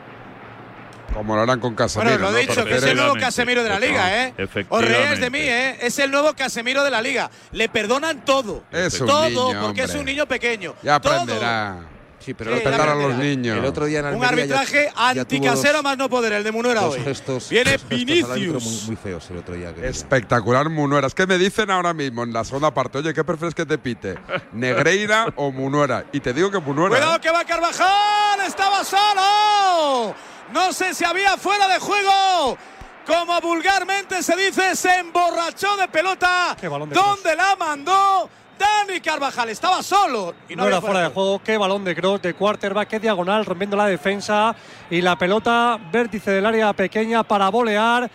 [1.14, 2.10] Como lo harán con Casemiro.
[2.12, 2.38] Bueno, lo ¿no?
[2.38, 3.14] he dicho, que es el nuevo.
[3.14, 4.34] Casemiro de la liga, ¿eh?
[4.68, 5.78] Os reís de mí, ¿eh?
[5.80, 7.30] Es el nuevo Casemiro de la liga.
[7.52, 8.64] Le perdonan todo.
[8.70, 10.74] Es un todo, niño, porque es un niño pequeño.
[10.82, 11.12] Ya Todo.
[11.14, 11.76] aprenderá.
[12.18, 13.56] Sí, pero Sí, a los niños.
[13.56, 16.98] el otro día en Un Almería arbitraje anticasero más no poder, el de Munuera hoy.
[16.98, 18.64] gestos- Viene Vinicius.
[18.64, 19.72] Muy, muy feos el otro día.
[19.72, 21.06] que- Espectacular Munuera.
[21.06, 23.78] Es que me dicen ahora mismo en la segunda parte, oye, ¿qué prefieres que te
[23.78, 24.16] pite?
[24.52, 26.04] ¿Negreira o Munuera?
[26.10, 26.96] Y te digo que Munuera.
[26.96, 27.20] Cuidado ¿eh?
[27.20, 30.14] que va Carvajal, estaba solo.
[30.52, 32.56] No sé si había fuera de juego.
[33.06, 36.56] Como vulgarmente se dice, se emborrachó de pelota.
[36.60, 38.28] Qué balón de ¿Dónde la mandó?
[38.58, 40.34] Dani Carvajal estaba solo.
[40.48, 41.40] Y no, era fuera de juego.
[41.42, 44.56] Qué balón de cross, de quarterback, qué diagonal, rompiendo la defensa.
[44.90, 48.10] Y la pelota, vértice del área pequeña para volear.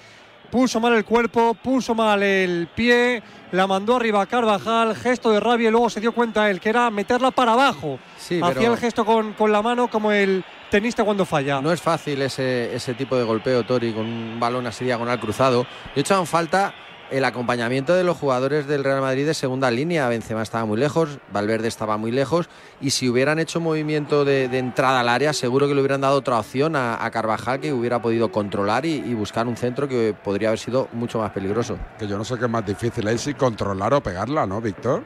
[0.52, 3.24] Puso mal el cuerpo, puso mal el pie,
[3.54, 6.70] la mandó arriba a Carvajal, gesto de rabia y luego se dio cuenta él que
[6.70, 8.00] era meterla para abajo.
[8.18, 11.62] Sí, Hacía pero- el gesto con, con la mano como el tenista cuando falla.
[11.62, 15.66] No es fácil ese, ese tipo de golpeo, Tori, con un balón así diagonal cruzado.
[15.96, 16.74] De hecho, en falta
[17.12, 20.08] el acompañamiento de los jugadores del Real Madrid de segunda línea.
[20.08, 22.50] Benzema estaba muy lejos, Valverde estaba muy lejos.
[22.80, 26.18] Y si hubieran hecho movimiento de, de entrada al área, seguro que le hubieran dado
[26.18, 30.16] otra opción a, a Carvajal que hubiera podido controlar y, y buscar un centro que
[30.24, 31.78] podría haber sido mucho más peligroso.
[32.00, 35.04] Que yo no sé qué es más difícil, ahí si controlar o pegarla, ¿no, Víctor?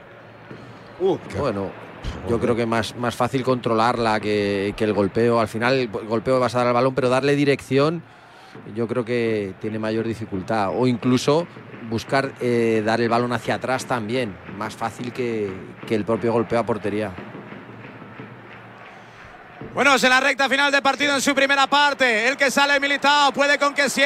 [0.99, 1.71] Uh, bueno,
[2.29, 5.39] yo creo que más, más fácil controlarla que, que el golpeo.
[5.39, 8.03] Al final, el golpeo vas a dar al balón, pero darle dirección,
[8.75, 10.69] yo creo que tiene mayor dificultad.
[10.75, 11.47] O incluso
[11.89, 14.35] buscar eh, dar el balón hacia atrás también.
[14.57, 15.51] Más fácil que,
[15.87, 17.11] que el propio golpeo a portería.
[19.73, 22.27] Bueno, es en la recta final de partido en su primera parte.
[22.27, 24.01] El que sale militado puede con que sí.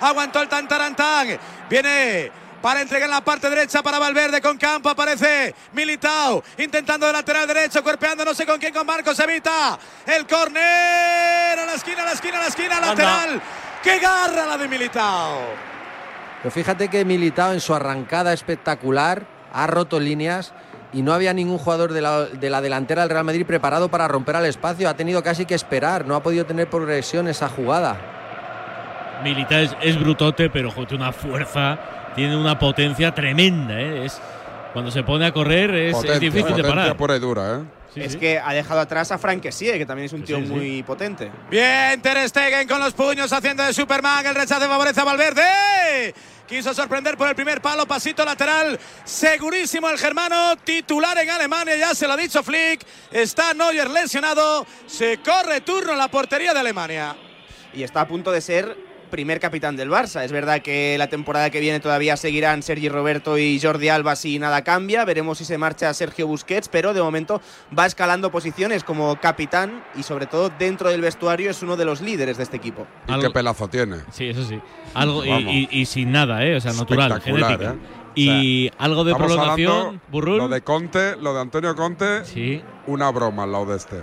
[0.00, 1.38] Aguantó el tantarantán.
[1.68, 2.30] Viene
[2.62, 4.88] para entregar en la parte derecha para Valverde con campo.
[4.88, 9.78] Aparece Militao intentando de lateral derecho, cuerpeando no sé con quién, con Marcos Evita.
[10.06, 13.42] El córner a la esquina, a la esquina, a la esquina, lateral.
[13.82, 15.38] ¡Qué garra la de Militao!
[16.42, 19.22] Pero fíjate que Militao en su arrancada espectacular
[19.52, 20.52] ha roto líneas
[20.92, 24.08] y no había ningún jugador de la, de la delantera del Real Madrid preparado para
[24.08, 24.88] romper al espacio.
[24.88, 27.96] Ha tenido casi que esperar, no ha podido tener progresión esa jugada.
[29.24, 31.78] Militar es, es brutote, pero tiene una fuerza,
[32.14, 33.80] tiene una potencia tremenda.
[33.80, 34.04] ¿eh?
[34.06, 34.20] Es,
[34.72, 36.96] cuando se pone a correr es, es Potencia, difícil de potencia parar.
[36.96, 37.77] pura y dura, ¿eh?
[37.98, 38.18] Sí, es sí.
[38.18, 41.30] que ha dejado atrás a Frank Kessie, que también es un tío muy potente.
[41.50, 44.24] Bien, Ter Stegen con los puños haciendo de Superman.
[44.26, 46.14] El rechace favorece a Valverde.
[46.46, 48.78] Quiso sorprender por el primer palo, pasito lateral.
[49.04, 52.86] Segurísimo el germano, titular en Alemania, ya se lo ha dicho Flick.
[53.12, 54.66] Está Neuer lesionado.
[54.86, 57.14] Se corre turno en la portería de Alemania.
[57.74, 60.22] y está a punto de ser primer capitán del Barça.
[60.24, 64.38] Es verdad que la temporada que viene todavía seguirán Sergi Roberto y Jordi Alba si
[64.38, 65.04] nada cambia.
[65.04, 67.40] Veremos si se marcha Sergio Busquets, pero de momento
[67.76, 72.00] va escalando posiciones como capitán y sobre todo dentro del vestuario es uno de los
[72.00, 72.86] líderes de este equipo.
[73.08, 73.96] Y Algo- qué pelazo tiene.
[74.10, 74.60] Sí, eso sí.
[74.94, 75.52] Algo, y, Vamos.
[75.52, 76.56] y- y sin nada, ¿eh?
[76.56, 77.72] O sea, natural, Espectacular, genética.
[77.74, 77.98] ¿eh?
[78.14, 80.00] Y algo de prolongación.
[80.12, 82.62] Lo de Conte, lo de Antonio Conte, Sí.
[82.86, 84.02] una broma al lado de este.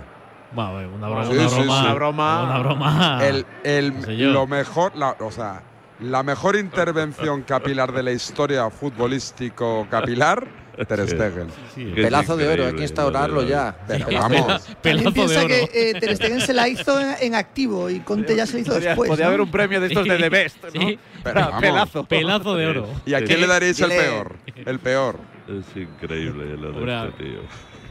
[0.72, 1.24] Bueno, una broma.
[1.26, 1.78] Sí, una sí, broma.
[1.80, 1.84] sí.
[1.84, 2.42] Una broma.
[2.44, 3.18] Una broma.
[3.26, 5.62] el, el- no lo mejor, la- o sea,
[6.00, 10.46] la mejor intervención capilar de la historia futbolístico capilar,
[10.88, 11.46] Ter Stegen.
[11.94, 13.74] Pelazo de oro, hay que instaurarlo ya.
[13.88, 14.66] Pero Pelazo- vamos.
[14.82, 18.44] También piensa que eh, Ter Stegen se la hizo en, en activo y Conte ya
[18.44, 19.08] se la hizo Podría, después.
[19.08, 19.28] podría ¿no?
[19.28, 20.70] haber un premio de estos de The Best, ¿no?
[20.82, 20.98] Sí.
[21.24, 21.60] Pero vamos.
[21.62, 22.04] Pelazo.
[22.04, 22.88] Pelazo de oro.
[23.06, 24.36] ¿Y a quién le daríais el peor?
[24.66, 25.18] El peor.
[25.48, 27.38] Es increíble lo de este tío.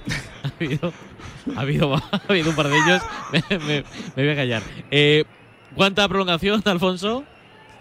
[0.45, 0.93] Ha habido,
[1.55, 3.01] ha habido, ha habido un par de ellos.
[3.49, 3.83] Me, me-
[4.15, 4.61] me voy a callar.
[4.91, 5.25] Eh,
[5.75, 7.23] ¿Cuánta prolongación, Alfonso?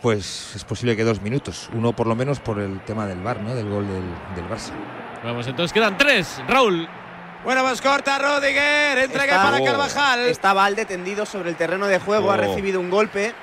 [0.03, 1.71] Pues es posible que dos minutos.
[1.75, 3.55] Uno por lo menos por el tema del bar, ¿no?
[3.55, 4.03] Del gol del,
[4.37, 4.73] del Barça.
[5.23, 6.43] Vamos, entonces quedan tres.
[6.49, 6.89] Raúl.
[7.45, 10.21] Bueno, pues corta Rudiger, entrega Está- para Carvajal.
[10.21, 12.39] Está Valde tendido sobre el terreno de juego, ha Oh.
[12.39, 13.35] recibido un golpe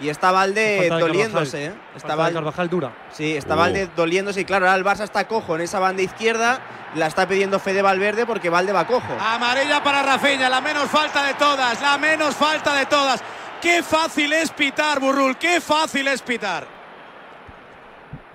[0.00, 1.66] y está Valde doliéndose.
[1.66, 1.74] ¿eh?
[1.94, 2.92] Está Valde, Carvajal dura.
[3.12, 3.58] sí, está Oh.
[3.58, 6.60] Valde doliéndose y claro, ahora el Barça está cojo en esa banda izquierda,
[6.94, 9.16] la está pidiendo Fede Valverde porque Valde va cojo.
[9.20, 13.22] Amarilla para Rafinha, la menos falta de todas, la menos falta de todas.
[13.62, 16.66] Qué fácil es pitar, Burrul, qué fácil es pitar.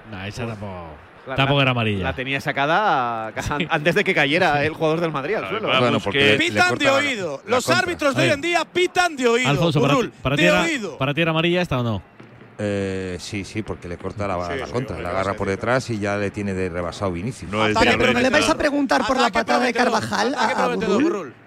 [0.10, 0.91] No, esa tampoco,
[1.32, 2.04] La- tampoco la- era amarilla.
[2.04, 3.34] La tenía sacada an-
[3.70, 5.68] antes de que cayera el jugador del Madrid al suelo.
[5.80, 7.42] Bueno, porque Pitan de oído.
[7.46, 7.84] la Los contra.
[7.84, 9.50] árbitros de hoy en día pitan de oído.
[9.50, 10.98] Alfonso, para Burrul, para ti de era, oído.
[10.98, 12.02] para ti era amarilla esta o no?
[12.60, 15.48] Eh, sí, sí, porque le corta la, Sí, la sí, contra, la ¿qué agarra por
[15.48, 17.52] detrás y ya le tiene de rebasado Vinicius.
[17.52, 20.36] No es Ataque, de Pero me le vais a preguntar por la patada de Carvajal
[20.36, 20.76] a.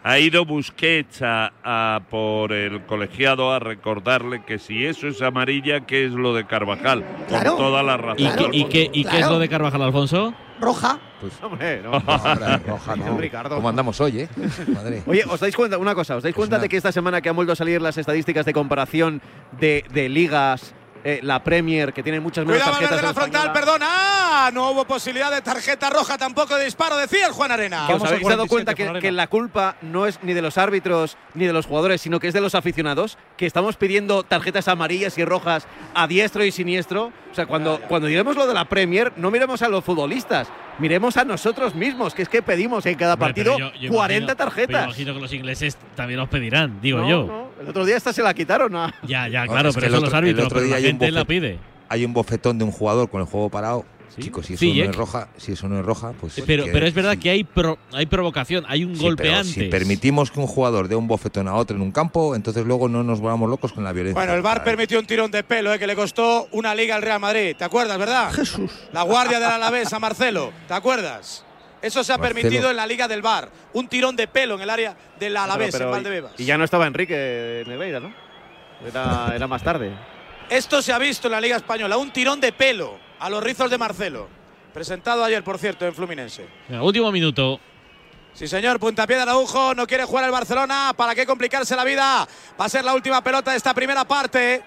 [0.03, 5.81] Ha ido Busquets a, a por el colegiado a recordarle que si eso es amarilla,
[5.87, 7.05] ¿qué es lo de Carvajal?
[7.29, 7.53] Claro.
[7.57, 8.51] Con toda la ¿Y, razón.
[8.55, 10.35] y qué- y qué es lo de Carvajal, Alfonso?
[10.61, 10.99] Roja.
[11.43, 11.91] Hombre, no.
[11.93, 13.19] No, hombre, roja no.
[13.19, 13.57] Ricardo.
[13.57, 14.29] ¿Cómo andamos hoy, eh?
[14.75, 15.03] Madre.
[15.07, 16.17] Oye, ¿os dais cuenta una cosa?
[16.17, 16.63] ¿Os dais cuenta nada.
[16.63, 19.21] de que esta semana que han vuelto a salir las estadísticas de comparación
[19.59, 20.75] de, de ligas,
[21.05, 23.87] eh, la Premier, que tiene muchas menos Cuidado, tarjetas Valverde de la frontal, perdona.
[23.89, 27.85] Ah, no hubo posibilidad de tarjeta roja tampoco de disparo, decía el Juan Arena.
[27.87, 30.57] ¿Que ¿Os habéis dado 47, cuenta que, que la culpa no es ni de los
[30.57, 33.19] árbitros ni de los jugadores, sino que es de los aficionados?
[33.37, 37.13] Que estamos pidiendo tarjetas amarillas y rojas a diestro y siniestro.
[37.35, 40.47] O sea, cuando, cuando diremos lo de la Premier, no miremos a los futbolistas,
[40.79, 43.91] miremos a nosotros mismos, que es que pedimos en cada Hombre, partido pero yo- yo
[43.91, 44.69] 40 imagino- tarjetas.
[44.69, 47.27] pero imagino que los ingleses también los pedirán, digo No, yo.
[47.27, 48.95] no, El otro día esta se la quitaron a.
[49.03, 51.25] Ya, ya, No, claro, es pero son los árbitros, otro pero día la gente la
[51.25, 51.59] pide.
[51.89, 53.85] Hay un bofetón de un jugador con el juego parado.
[54.15, 54.23] Sí.
[54.23, 54.89] Chicos, si eso Sí, no Jack.
[54.91, 56.41] es roja, si eso no es roja, pues.
[56.47, 57.19] Pero, que- pero es verdad sí.
[57.19, 59.53] que hay, pro- hay provocación, hay un Sí, golpe pero antes.
[59.53, 62.89] Si permitimos que un jugador dé un bofetón a otro en un campo, entonces luego
[62.89, 64.19] no nos volvamos locos con la violencia.
[64.21, 67.03] Bueno, el VAR permitió un tirón de pelo eh, que le costó una liga al
[67.03, 67.57] Real Madrid.
[67.59, 68.33] ¿Te acuerdas, verdad?
[68.33, 68.71] Jesús.
[68.93, 70.53] La guardia del Alavés a Marcelo.
[70.69, 71.45] ¿Te acuerdas?
[71.83, 72.41] Eso se ha Marcelo.
[72.41, 73.51] permitido en la liga del VAR.
[73.75, 76.33] Un tirón de pelo en el área del Alavés, Pero- en pero- Valdebebas.
[76.39, 78.15] y ya no estaba Enrique Negreira, ¿no?
[78.87, 79.93] Era, era más tarde.
[80.51, 81.97] Esto se ha visto en la Liga Española.
[81.97, 84.29] Un tirón de pelo a los rizos de Marcelo.
[84.73, 86.47] Presentado ayer, por cierto, en Fluminense.
[86.69, 87.61] Último minuto.
[88.35, 92.27] Sí, señor, puntapié de Araujo, no quiere jugar el Barcelona, ¿para qué complicarse la vida?
[92.61, 94.61] Va a ser la última pelota de esta primera parte,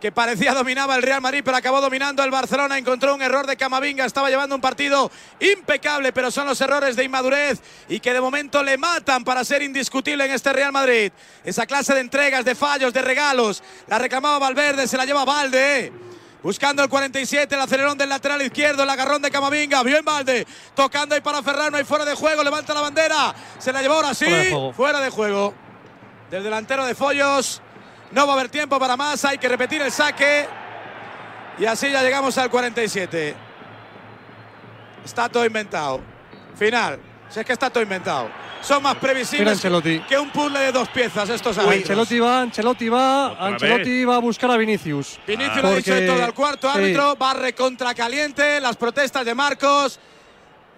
[0.00, 3.58] que parecía dominaba el Real Madrid, pero acabó dominando el Barcelona, encontró un error de
[3.58, 5.10] Camavinga, estaba llevando un partido
[5.40, 9.60] impecable, pero son los errores de inmadurez y que de momento le matan para ser
[9.60, 11.12] indiscutible en este Real Madrid.
[11.44, 15.92] Esa clase de entregas, de fallos, de regalos, la reclamaba Valverde, se la lleva Valde.
[16.46, 19.82] Buscando el 47, el acelerón del lateral izquierdo, el agarrón de Camavinga.
[19.82, 20.46] Bien Valde.
[20.76, 22.44] Tocando ahí para Ferran, no hay fuera de juego.
[22.44, 23.34] Levanta la bandera.
[23.58, 24.26] Se la llevó ahora sí.
[24.26, 24.72] Fuera de juego.
[24.72, 25.54] Fuera de juego.
[26.30, 27.60] Del delantero de Follos.
[28.12, 29.24] No va a haber tiempo para más.
[29.24, 30.46] Hay que repetir el saque.
[31.58, 33.34] Y así ya llegamos al 47.
[35.04, 36.00] Está todo inventado.
[36.54, 37.00] Final.
[37.28, 38.28] Si es que está todo inventado.
[38.62, 39.60] Son más previsibles
[40.08, 41.90] que un puzzle de dos piezas estos árbitros.
[41.90, 45.18] Ancelotti va, Ancelotti va, Otra Ancelotti va a buscar a Vinicius.
[45.26, 45.62] Vinicius Ah.
[45.62, 46.78] lo ha dicho de todo al cuarto sí.
[46.78, 50.00] árbitro, barre contra caliente, las protestas de Marcos,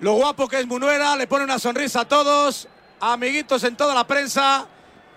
[0.01, 2.69] lo guapo que es Munuera, le pone una sonrisa a todos,
[3.01, 4.67] amiguitos en toda la prensa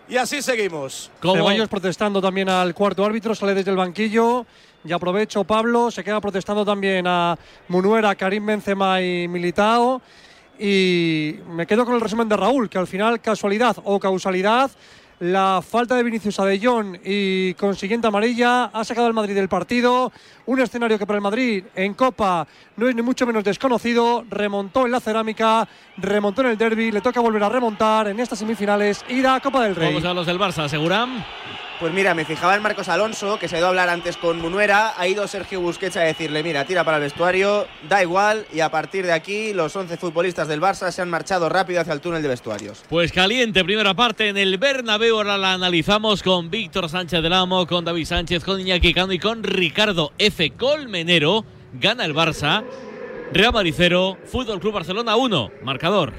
[0.08, 1.12] y así seguimos.
[1.22, 4.46] Ceballos protestando también al cuarto árbitro, sale desde el banquillo.
[4.84, 10.02] Y aprovecho, Pablo, se queda protestando también a Munuera, Karim Benzema y Militao.
[10.64, 14.70] Y me quedo con el resumen de Raúl, que al final, casualidad o causalidad,
[15.20, 19.50] la falta de Vinicius a De Jong y consiguiente amarilla ha sacado al Madrid del
[19.50, 20.12] partido.
[20.46, 22.48] Un escenario que para el Madrid en Copa
[22.78, 24.24] no es ni mucho menos desconocido.
[24.30, 28.38] Remontó en la cerámica, remontó en el derby, le toca volver a remontar en estas
[28.38, 29.90] semifinales, ir a Copa del Rey.
[29.90, 31.26] Vamos a los del Barça, aseguran.
[31.82, 34.40] Pues mira, me fijaba en Marcos Alonso, que se ha ido a hablar antes con
[34.40, 38.60] Munuera, ha ido Sergio Busquets a decirle, mira, tira para el vestuario, da igual, y
[38.60, 42.00] a partir de aquí los 11 futbolistas del Barça se han marchado rápido hacia el
[42.00, 42.84] túnel de vestuarios.
[42.88, 45.18] Pues caliente, primera parte en el Bernabéu.
[45.18, 49.18] Ahora la analizamos con Víctor Sánchez del Amo, con David Sánchez, con Iñaki Cano y
[49.18, 50.52] con Ricardo F.
[50.52, 51.46] Colmenero.
[51.74, 52.64] Gana el Barça.
[53.34, 55.52] Real Madrid 0, Fútbol Club Barcelona 1.
[55.64, 56.14] Marcador.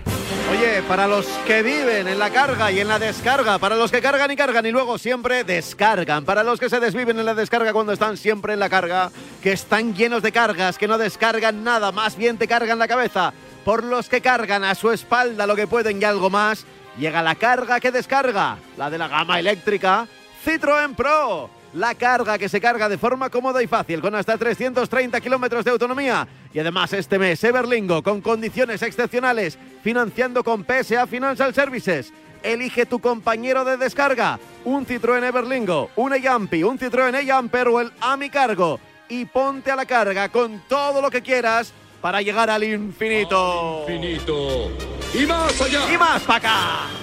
[0.87, 4.31] Para los que viven en la carga y en la descarga, para los que cargan
[4.31, 7.93] y cargan y luego siempre descargan, para los que se desviven en la descarga cuando
[7.93, 9.11] están siempre en la carga,
[9.43, 13.33] que están llenos de cargas, que no descargan nada, más bien te cargan la cabeza,
[13.65, 16.65] por los que cargan a su espalda lo que pueden y algo más,
[16.97, 20.07] llega la carga que descarga, la de la gama eléctrica
[20.45, 21.51] Citroën Pro.
[21.75, 25.71] La carga que se carga de forma cómoda y fácil, con hasta 330 kilómetros de
[25.71, 26.29] autonomía.
[26.55, 32.13] Y además este mes, Everlingo, con condiciones excepcionales, financiando con PSA Financial Services.
[32.43, 34.39] Elige tu compañero de descarga.
[34.65, 38.81] Un Citroën Everlingo, un Eyampi, un Citroën Eyamper o el Ami Cargo.
[39.09, 43.85] Y ponte a la carga con todo lo que quieras para llegar al infinito.
[43.89, 44.71] infinito.
[45.15, 45.93] Y más allá.
[45.93, 47.03] Y más para acá.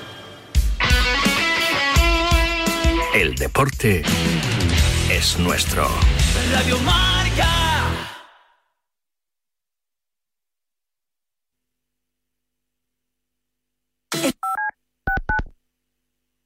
[3.14, 4.04] El deporte
[5.10, 5.88] es nuestro.
[6.52, 7.59] Radio Marca.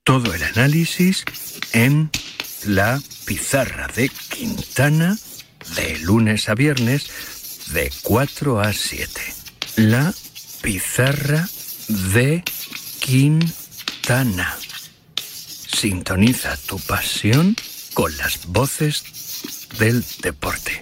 [0.06, 1.24] Todo el análisis
[1.72, 2.12] en
[2.66, 5.18] la pizarra de Quintana
[5.78, 7.10] de lunes a viernes
[7.72, 9.22] de 4 a 7.
[9.78, 10.14] La
[10.62, 11.48] pizarra
[11.88, 12.44] de
[13.00, 14.58] Quintana.
[15.16, 17.56] Sintoniza tu pasión
[17.94, 19.06] con las voces
[19.80, 20.82] del deporte.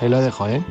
[0.00, 0.62] ahí lo dejo, ¿eh?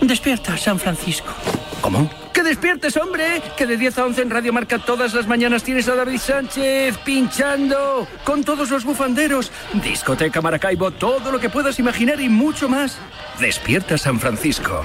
[0.00, 1.32] Despierta, San Francisco.
[1.80, 2.10] ¿Cómo?
[2.32, 3.40] ¡Que despiertes, hombre!
[3.56, 6.98] Que de 10 a 11 en Radio Marca todas las mañanas tienes a David Sánchez
[6.98, 9.50] pinchando con todos los bufanderos.
[9.72, 12.98] Discoteca Maracaibo, todo lo que puedas imaginar y mucho más.
[13.40, 14.82] Despierta San Francisco.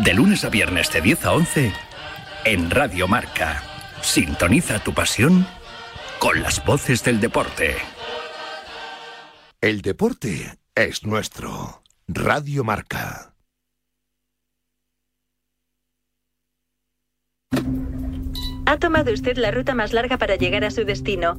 [0.00, 1.72] De lunes a viernes de 10 a 11
[2.44, 3.62] en Radio Marca.
[4.00, 5.46] Sintoniza tu pasión
[6.18, 7.76] con las voces del deporte.
[9.60, 11.82] El deporte es nuestro.
[12.10, 13.34] Radio Marca.
[18.64, 21.38] Ha tomado usted la ruta más larga para llegar a su destino.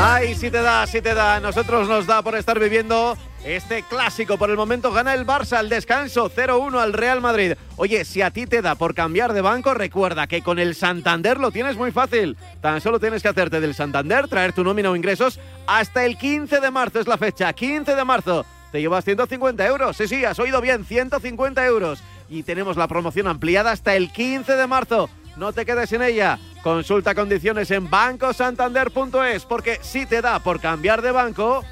[0.00, 1.40] Ay, si te da, si te da.
[1.40, 4.38] Nosotros nos da por estar viviendo este clásico.
[4.38, 7.54] Por el momento gana el Barça al descanso 0-1 al Real Madrid.
[7.74, 11.40] Oye, si a ti te da por cambiar de banco, recuerda que con el Santander
[11.40, 12.36] lo tienes muy fácil.
[12.60, 16.60] Tan solo tienes que hacerte del Santander, traer tu nómina o ingresos hasta el 15
[16.60, 17.52] de marzo es la fecha.
[17.52, 18.46] 15 de marzo.
[18.70, 19.96] Te llevas 150 euros.
[19.96, 22.04] Sí, sí, has oído bien, 150 euros.
[22.28, 25.10] Y tenemos la promoción ampliada hasta el 15 de marzo.
[25.38, 26.38] No te quedes en ella.
[26.62, 31.64] Consulta condiciones en bancosantander.es porque si te da por cambiar de banco,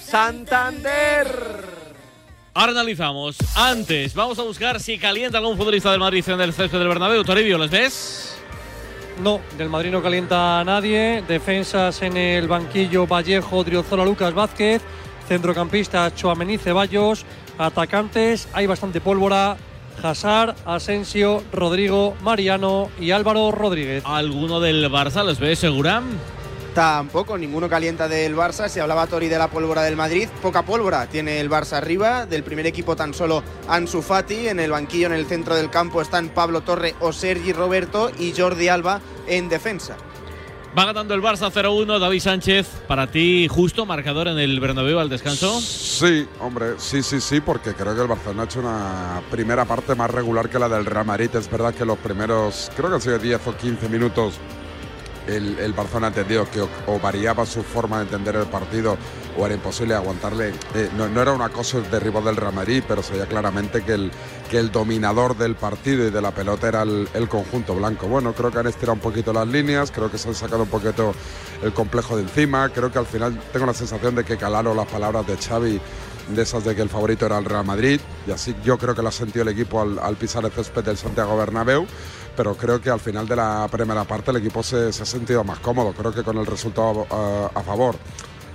[0.00, 1.26] Santander.
[2.52, 3.36] Ahora analizamos.
[3.56, 7.24] Antes, vamos a buscar si calienta algún futbolista del Madrid en el césped del Bernabéu.
[7.24, 8.38] Toribio, ¿les ves?
[9.22, 11.24] No, del Madrid no calienta a nadie.
[11.26, 14.82] Defensas en el banquillo Vallejo, Driozola, Lucas Vázquez.
[15.26, 17.24] Centrocampistas Choamení, Ceballos.
[17.58, 19.56] Atacantes, hay bastante pólvora.
[20.02, 24.02] Hazard, Asensio, Rodrigo, Mariano y Álvaro Rodríguez.
[24.06, 26.04] ¿Alguno del Barça les ves, Segurán?
[26.76, 28.68] Tampoco, ninguno calienta del Barça.
[28.68, 30.28] Se hablaba Tori de la pólvora del Madrid.
[30.42, 32.26] Poca pólvora tiene el Barça arriba.
[32.26, 34.48] Del primer equipo tan solo Ansu Fati.
[34.48, 38.34] En el banquillo, en el centro del campo, están Pablo Torre o Sergi Roberto y
[38.36, 39.96] Jordi Alba en defensa.
[40.76, 41.98] Va ganando el Barça 0-1.
[41.98, 45.58] David Sánchez, para ti, justo marcador en el Bernabéu al descanso.
[45.60, 49.94] Sí, hombre, sí, sí, sí, porque creo que el Barcelona ha hecho una primera parte
[49.94, 51.30] más regular que la del Real Madrid.
[51.34, 54.34] Es verdad que los primeros, creo que han sido 10 o 15 minutos
[55.26, 58.96] el, el Barcelona ha entendido que o, variaba su forma de entender el partido
[59.36, 60.52] o era imposible aguantarle.
[60.74, 63.92] Eh, no, era una cosa de rival del Real Madrid, pero se veía claramente que
[63.92, 64.10] el,
[64.50, 68.06] que el dominador del partido y de la pelota era el, conjunto blanco.
[68.06, 70.68] Bueno, creo que han estirado un poquito las líneas, creo que se han sacado un
[70.68, 71.14] poquito
[71.62, 74.86] el complejo de encima, creo que al final tengo la sensación de que calaron las
[74.86, 75.80] palabras de Xavi
[76.28, 79.02] de esas de que el favorito era el Real Madrid y así yo creo que
[79.02, 81.86] lo ha sentido el equipo al, pisar el césped del Santiago Bernabéu
[82.36, 85.60] pero creo que al final de la primera parte el equipo se, ha sentido más
[85.60, 87.06] cómodo creo que con el resultado
[87.54, 87.96] a favor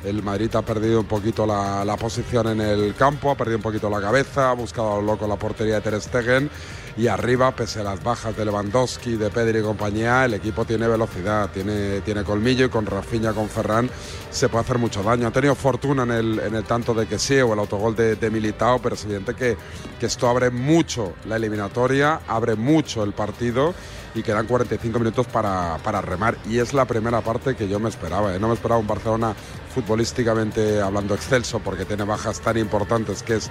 [0.03, 3.63] el Madrid ha perdido un poquito la, la posición en el campo, ha perdido un
[3.63, 6.49] poquito la cabeza, ha buscado loco la portería de Ter Stegen
[6.97, 10.87] y arriba, pese a las bajas de Lewandowski, de Pedri y compañía, el equipo tiene
[10.87, 13.89] velocidad, tiene, tiene colmillo y con Rafinha, con Ferran
[14.29, 15.27] se puede hacer mucho daño.
[15.27, 18.15] Ha tenido fortuna en el, en el tanto de que sí o el autogol de,
[18.15, 19.57] de Militao, pero es evidente que,
[19.99, 23.73] que esto abre mucho la eliminatoria, abre mucho el partido
[24.13, 26.37] y quedan 45 minutos para, para remar.
[26.49, 28.35] Y es la primera parte que yo me esperaba.
[28.35, 28.39] ¿eh?
[28.39, 29.33] No me esperaba un Barcelona
[29.73, 33.49] futbolísticamente hablando excelso porque tiene bajas tan importantes que es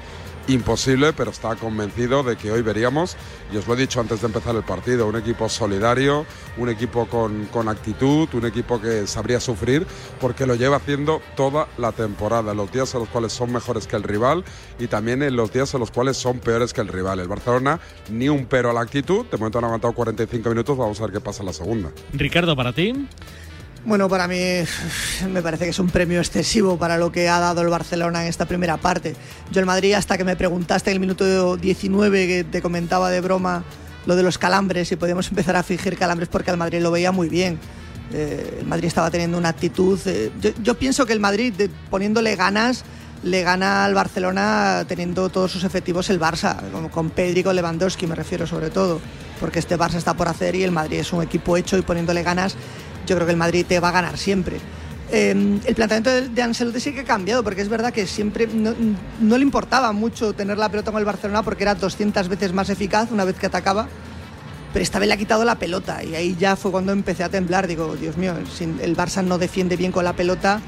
[0.53, 3.17] imposible, pero estaba convencido de que hoy veríamos,
[3.53, 6.27] y os lo he dicho antes de empezar el partido, un equipo solidario,
[6.57, 9.87] un equipo con, con actitud, un equipo que sabría sufrir,
[10.21, 13.97] porque lo lleva haciendo toda la temporada, los días en los cuales son mejores que
[13.97, 14.45] el rival
[14.79, 17.21] y también en los días en los cuales son peores que el rival.
[17.21, 17.81] El Barcelona
[18.11, 21.13] ni un pero a la actitud, de momento han aguantado 45 minutos, vamos a ver
[21.13, 21.91] qué pasa en la segunda.
[22.13, 22.93] Ricardo, para ti.
[23.85, 24.37] Bueno, para mí
[25.31, 28.29] me parece que es un premio excesivo para lo que ha dado el Barcelona en
[28.29, 29.15] esta primera parte.
[29.51, 33.21] Yo el Madrid, hasta que me preguntaste en el minuto 19 que te comentaba de
[33.21, 33.65] broma
[34.07, 37.13] lo de los calambres y podíamos empezar a fingir calambres porque el Madrid lo veía
[37.13, 37.59] muy bien.
[38.13, 39.99] Eh, el Madrid estaba teniendo una actitud.
[40.07, 40.31] eh,
[40.63, 41.55] yo, pienso que el Madrid,
[41.91, 42.85] poniéndole ganas,
[43.23, 46.57] le gana al Barcelona teniendo todos sus efectivos el Barça,
[46.91, 49.01] con Pedri, con Lewandowski me refiero sobre todo,
[49.39, 52.23] porque este Barça está por hacer y el Madrid es un equipo hecho y poniéndole
[52.23, 52.57] ganas,
[53.11, 54.59] yo creo que el Madrid te va a ganar siempre.
[55.11, 58.47] Eh, el planteamiento de, de Ancelotti sí que ha cambiado, porque es verdad que siempre
[58.47, 62.71] no, le importaba mucho tener la pelota con el Barcelona porque era 200 veces más
[62.71, 63.89] eficaz una vez que atacaba
[64.73, 67.29] pero esta vez le ha quitado la pelota y ahí ya fue cuando empecé a
[67.29, 67.67] temblar.
[67.67, 68.35] Digo, Dios mío,
[68.81, 70.61] el Barça no defiende bien con la pelota,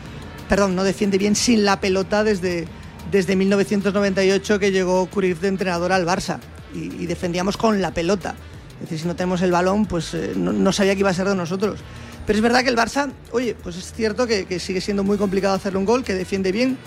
[0.49, 2.67] perdón, no defiende bien sin la pelota desde,
[3.13, 6.41] desde 1998 que llegó Cruyff de entrenador al Barça
[6.75, 8.35] y, y defendíamos con la pelota.
[8.83, 11.15] Es decir, si no tenemos el balón, pues eh, no, no sabía que iba a
[11.15, 11.79] ser de nosotros.
[12.27, 15.55] Pero es verdad que el Barça, oye, pues es cierto que, sigue siendo muy complicado
[15.55, 16.79] hacerle un gol, que defiende bien,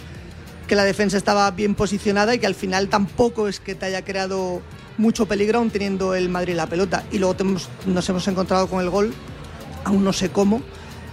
[0.68, 4.04] que la defensa estaba bien posicionada y que al final tampoco es que te haya
[4.04, 4.62] creado
[4.98, 7.04] mucho peligro aún teniendo el Madrid la pelota.
[7.12, 9.14] Y luego te hemos- nos hemos encontrado con el gol,
[9.84, 10.62] aún no sé cómo.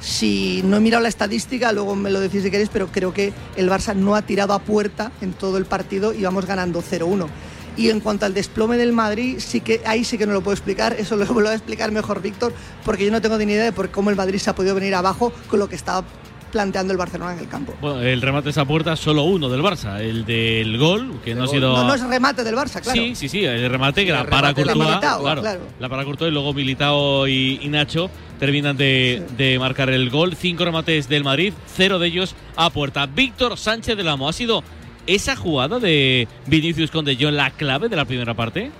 [0.01, 3.33] Si no he mirado la estadística, luego me lo decís si queréis, pero creo que
[3.57, 7.29] el Barça no ha tirado a puerta en todo el partido y vamos ganando 0-1.
[7.77, 10.55] Y en cuanto al desplome del Madrid, sí que ahí sí que no lo puedo
[10.55, 12.53] explicar, eso lo, lo va a explicar mejor Víctor,
[12.85, 14.95] porque yo no tengo ni idea de por cómo el Madrid se ha podido venir
[14.95, 16.05] abajo con lo que estaba
[16.53, 17.75] planteando el Barcelona en el campo.
[17.81, 19.99] Bueno, el remate esa puerta, solo uno del Barça.
[20.01, 21.75] El del gol, que no ha sido.
[21.75, 22.93] No, no es remate del Barça, claro.
[22.93, 25.61] Sí, sí, sí, el remate que El la para Courtois, claro, claro.
[25.81, 30.37] la para Courtois y luego Militao y, y Nacho terminan de, de marcar el gol.
[30.37, 33.07] Cinco remates del Madrid, cero de ellos a puerta.
[33.07, 34.63] Víctor Sánchez del Amo, ¿ha sido
[35.07, 38.71] esa jugada de Vinicius con De Jong la clave de la primera parte?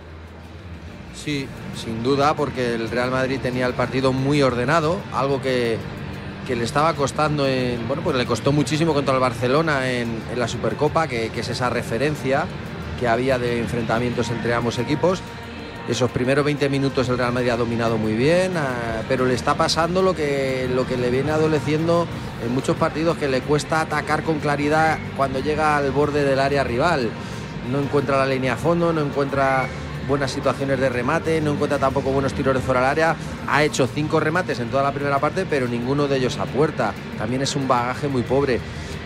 [1.15, 1.47] Sí,
[1.77, 5.79] sin duda, porque el Real Madrid tenía el partido muy ordenado, algo que,
[6.47, 7.87] que le estaba costando en.
[7.87, 11.71] Bueno, pues le costó muchísimo contra el Barcelona en, la Supercopa, que, que es esa
[11.71, 12.47] referencia
[12.99, 15.21] que había de enfrentamientos entre ambos equipos.
[15.89, 19.55] Esos primeros 20 minutos el Real Madrid ha dominado muy bien, ah, pero le está
[19.55, 22.07] pasando lo que, lo que le viene adoleciendo
[22.45, 26.63] en muchos partidos, que le cuesta atacar con claridad cuando llega al borde del área
[26.63, 27.11] rival.
[27.71, 29.67] No encuentra la línea a fondo, no encuentra
[30.07, 33.17] buenas situaciones de remate, no encuentra tampoco buenos tiros de fuera del área.
[33.49, 36.93] Ha hecho cinco remates en toda la primera parte, pero ninguno de ellos a puerta.
[37.19, 38.61] También es un bagaje muy pobre.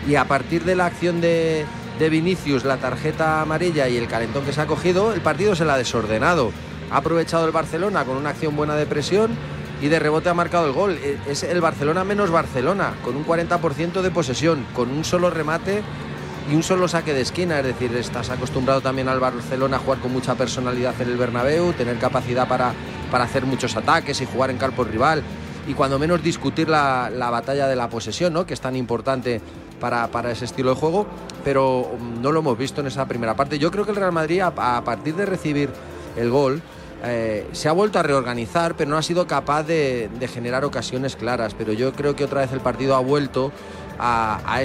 [0.07, 1.65] Y a partir de la acción de,
[1.97, 5.65] de Vinicius, la tarjeta amarilla y el calentón que se ha cogido, el partido se
[5.65, 6.51] la ha desordenado.
[6.91, 9.31] Ha aprovechado el Barcelona con una acción buena de presión
[9.81, 10.97] y de rebote ha marcado el gol.
[11.03, 15.81] E- Es el Barcelona menos Barcelona, con un 40% de posesión, con un solo remate
[16.49, 19.99] y un solo saque de esquina, es decir, estás acostumbrado también al Barcelona a jugar
[19.99, 22.71] con mucha personalidad en el Bernabéu, tener capacidad para,
[23.11, 25.21] para hacer muchos ataques y jugar en campo rival
[25.67, 28.45] y cuando menos discutir la, la batalla de la posesión, ¿no?
[28.45, 29.41] que es tan importante
[29.81, 31.05] para, para ese estilo de juego,
[31.43, 33.59] pero mm, no lo hemos visto en esa primera parte.
[33.59, 35.69] Yo creo que el Real Madrid, a, a partir de recibir
[36.15, 36.61] el gol,
[37.03, 41.15] eh, se ha vuelto a reorganizar, pero no ha sido capaz de, de generar ocasiones
[41.15, 41.53] claras.
[41.53, 43.51] Pero yo creo que otra vez el partido ha vuelto
[43.99, 44.59] a,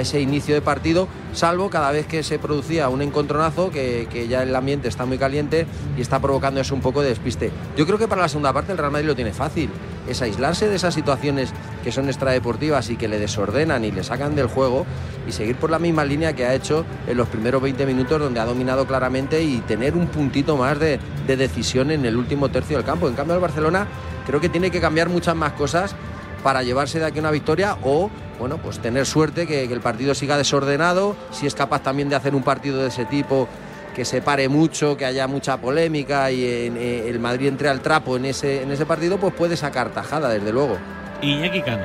[0.00, 4.42] ese inicio de partido, salvo cada vez que se producía un encontronazo, que, que ya
[4.42, 7.50] el ambiente está muy caliente y está provocando eso un poco de despiste.
[7.76, 9.70] Yo creo que para la segunda parte el Real Madrid lo tiene fácil,
[10.08, 11.52] es aislarse de esas situaciones
[11.82, 14.86] que son extradeportivas y que le desordenan y le sacan del juego
[15.26, 18.40] y seguir por la misma línea que ha hecho en los primeros 20 minutos donde
[18.40, 22.76] ha dominado claramente y tener un puntito más de, de decisión en el último tercio
[22.76, 23.08] del campo.
[23.08, 23.86] En cambio el Barcelona
[24.26, 25.94] creo que tiene que cambiar muchas más cosas
[26.46, 30.14] para llevarse de aquí una victoria o bueno pues tener suerte que, que el partido
[30.14, 33.48] siga desordenado si es capaz también de hacer un partido de ese tipo
[33.96, 37.80] que se pare mucho, que haya mucha polémica y en- eh, el Madrid entre al
[37.80, 40.76] trapo en ese, en ese partido, pues puede sacar tajada, desde luego.
[41.20, 41.82] Iñaki Cano.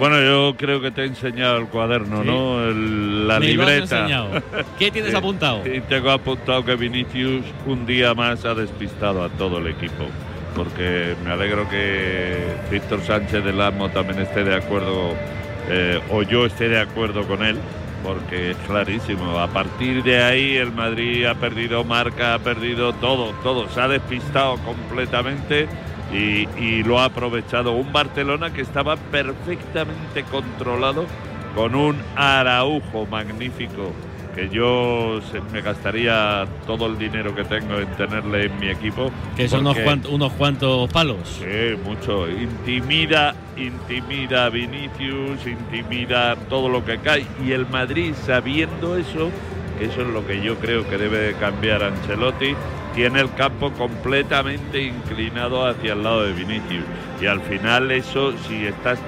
[0.00, 2.26] Bueno, yo creo que te he enseñado el cuaderno, Sí.
[2.28, 2.64] ¿no?
[2.64, 3.98] El- la Me lo has libreta.
[4.00, 4.30] enseñado.
[4.80, 5.62] ¿Qué tienes apuntado?
[5.62, 10.04] Sí, tengo apuntado que Vinicius un día más ha despistado a todo el equipo.
[10.56, 12.38] Porque me alegro que
[12.70, 15.14] Víctor Sánchez del Amo también esté de acuerdo,
[15.68, 17.58] eh, o yo esté de acuerdo con él,
[18.02, 19.38] porque es clarísimo.
[19.38, 23.68] A partir de ahí el Madrid ha perdido marca, ha perdido todo, todo.
[23.68, 25.68] Se ha despistado completamente
[26.10, 31.04] y, y lo ha aprovechado un Barcelona que estaba perfectamente controlado
[31.54, 33.92] con un Araujo magnífico
[34.36, 35.18] que yo
[35.52, 39.10] me gastaría todo el dinero que tengo en tenerle en mi equipo.
[39.36, 41.40] Que son unos, porque- cuant- unos cuantos palos.
[41.40, 42.28] Sí, mucho.
[42.30, 47.24] Intimida, intimida a Vinicius, intimida todo lo que cae.
[47.44, 49.30] Y el Madrid, sabiendo eso,
[49.78, 52.54] que eso es lo que yo creo que debe de cambiar Ancelotti,
[52.94, 56.84] tiene el campo completamente inclinado hacia el lado de Vinicius.
[57.20, 58.98] Y al final eso, si estás